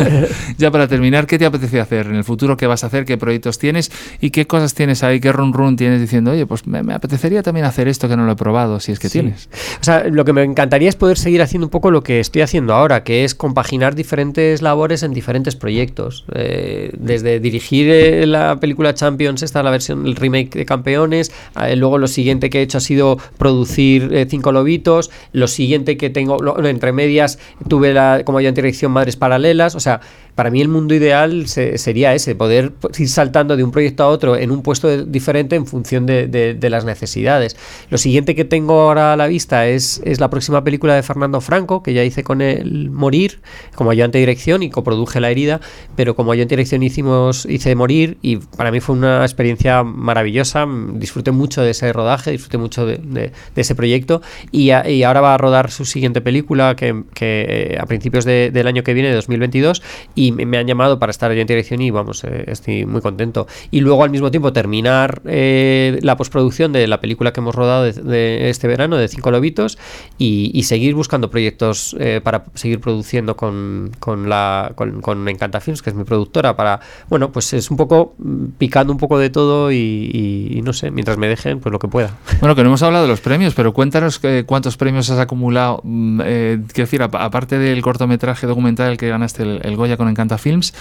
[0.59, 2.57] ya para terminar, ¿qué te apetece hacer en el futuro?
[2.57, 3.05] ¿Qué vas a hacer?
[3.05, 3.93] ¿Qué proyectos tienes?
[4.21, 5.21] ¿Y qué cosas tienes ahí?
[5.21, 8.33] ¿Qué run run tienes diciendo, oye, pues me, apetecería también hacer esto que no lo
[8.33, 9.51] he probado, si es que tienes?
[9.81, 12.41] O sea, lo que me encantaría es poder seguir haciendo un poco lo que estoy
[12.41, 16.25] haciendo ahora, que es compaginar diferentes labores en diferentes proyectos.
[16.35, 21.77] Eh, desde dirigir eh, la película Champions, esta la versión, el remake de Campeones, eh,
[21.77, 26.39] luego lo siguiente que he hecho ha sido producir Cinco Lobitos, lo siguiente que tengo,
[26.65, 27.39] entre medias,
[27.69, 30.01] tuve la, como ya dirección Madres Paralelas, o sea,
[30.35, 34.37] para mí el mundo ideal sería ese, poder ir saltando de un proyecto a otro
[34.37, 37.57] en un puesto diferente en función de, las necesidades.
[37.91, 41.41] Lo siguiente que tengo ahora a la vista es, es la próxima película de Fernando
[41.41, 43.41] Franco, que ya hice con el Morir,
[43.75, 45.61] como ayudante de dirección y coproduje La Herida,
[45.95, 50.67] pero como ayudante de dirección hicimos, hice Morir y para mí fue una experiencia maravillosa,
[50.95, 54.21] disfruté mucho de ese rodaje, disfruté mucho de, ese proyecto
[54.51, 58.95] y, ahora va a rodar su siguiente película que, que a principios del año que
[58.95, 59.83] viene, de 2022,
[60.15, 63.03] y y me, han llamado para estar allí en dirección y vamos, eh, estoy muy
[63.03, 63.47] contento.
[63.71, 67.85] Y luego al mismo tiempo terminar eh, la postproducción de la película que hemos rodado
[67.85, 69.79] de, este verano, de Cinco Lobitos,
[70.19, 75.91] y, seguir buscando proyectos eh, para seguir produciendo con, con, la, con, Encanta Films, que
[75.91, 79.71] es mi productora, para, bueno, pues es un poco mm, picando un poco de todo
[79.71, 82.17] y, no sé, mientras me dejen, pues lo que pueda.
[82.41, 86.21] Bueno, que no hemos hablado de los premios, pero cuéntanos cuántos premios has acumulado, mm,
[86.21, 90.73] quiero decir, aparte del cortometraje documental que ganaste el, el Goya con Encanta Films,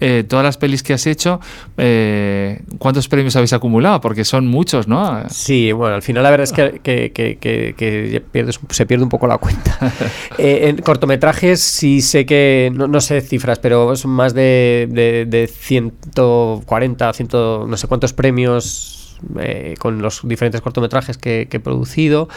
[0.00, 1.40] eh, todas las pelis que has hecho,
[1.76, 4.00] eh, ¿cuántos premios habéis acumulado?
[4.00, 5.22] Porque son muchos, ¿no?
[5.30, 8.22] Sí, bueno, al final la verdad es que,
[8.70, 9.78] se pierde un poco la cuenta.
[10.38, 15.46] Eh, en cortometrajes sí sé que, no, sé cifras, pero son más de, de, de
[15.46, 18.99] 140, 100, no sé cuántos premios
[19.38, 22.28] eh, con los diferentes cortometrajes que, he producido.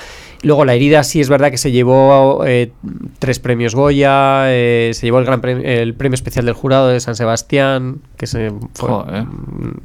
[0.41, 2.71] Luego La herida sí es verdad que se llevó eh,
[3.19, 6.99] tres premios Goya, eh, se llevó el, gran premio, el premio especial del jurado de
[6.99, 8.61] San Sebastián, que se mm,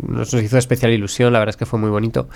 [0.09, 2.29] nos hizo especial ilusión, la verdad es que fue muy bonito.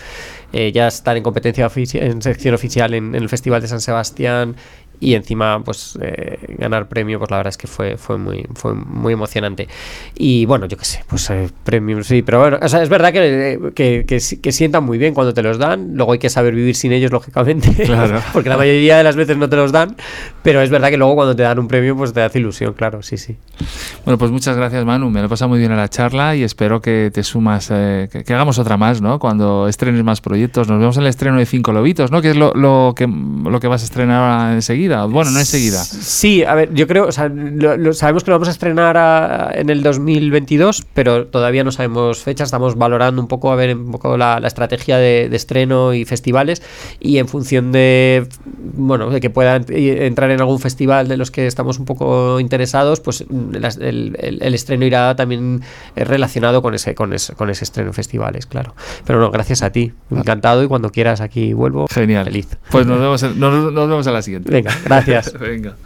[0.52, 4.56] ya estar en competencia en sección oficial en, el Festival de San Sebastián
[5.02, 8.72] y encima pues eh, ganar premio pues la verdad es que fue fue muy fue
[8.72, 9.66] muy emocionante.
[10.14, 13.12] Y bueno yo qué sé pues eh, premios sí pero bueno o sea, es verdad
[13.12, 16.76] que, que, que, sientan muy bien cuando te los dan luego hay que saber vivir
[16.76, 18.20] sin ellos lógicamente claro.
[18.32, 19.96] porque la mayoría de las veces no te los dan
[20.44, 23.02] pero es verdad que luego cuando te dan un premio pues te hace ilusión claro
[23.02, 23.36] sí sí.
[24.04, 26.44] Bueno pues muchas gracias Manu me lo he pasado muy bien a la charla y
[26.44, 30.78] espero que te sumas eh, que, hagamos otra más no cuando estrenes más proyectos nos
[30.78, 33.66] vemos en el estreno de Cinco Lobitos no que es lo, lo que lo que
[33.66, 35.82] vas a estrenar enseguida bueno, no enseguida.
[35.84, 37.30] Sí, a ver, yo creo, o sea,
[37.92, 42.48] sabemos que lo vamos a estrenar en el 2022, pero todavía no sabemos fechas.
[42.48, 46.62] Estamos valorando un poco, a ver, un poco la, estrategia de, estreno y festivales.
[47.00, 48.26] Y en función de,
[48.74, 53.00] bueno, de que pueda entrar en algún festival de los que estamos un poco interesados,
[53.00, 53.24] pues
[53.80, 55.62] el, estreno irá también
[55.96, 58.74] eh, relacionado con ese, con ese, con ese estreno en festivales, claro.
[59.04, 59.92] Pero no, gracias a ti.
[60.10, 61.86] Encantado y cuando quieras aquí vuelvo.
[61.90, 62.24] Genial.
[62.24, 62.48] Feliz.
[62.70, 64.50] Pues nos vemos, nos, nos vemos a la siguiente.
[64.50, 64.71] Venga.
[64.84, 65.32] Gracias.
[65.38, 65.76] Venga.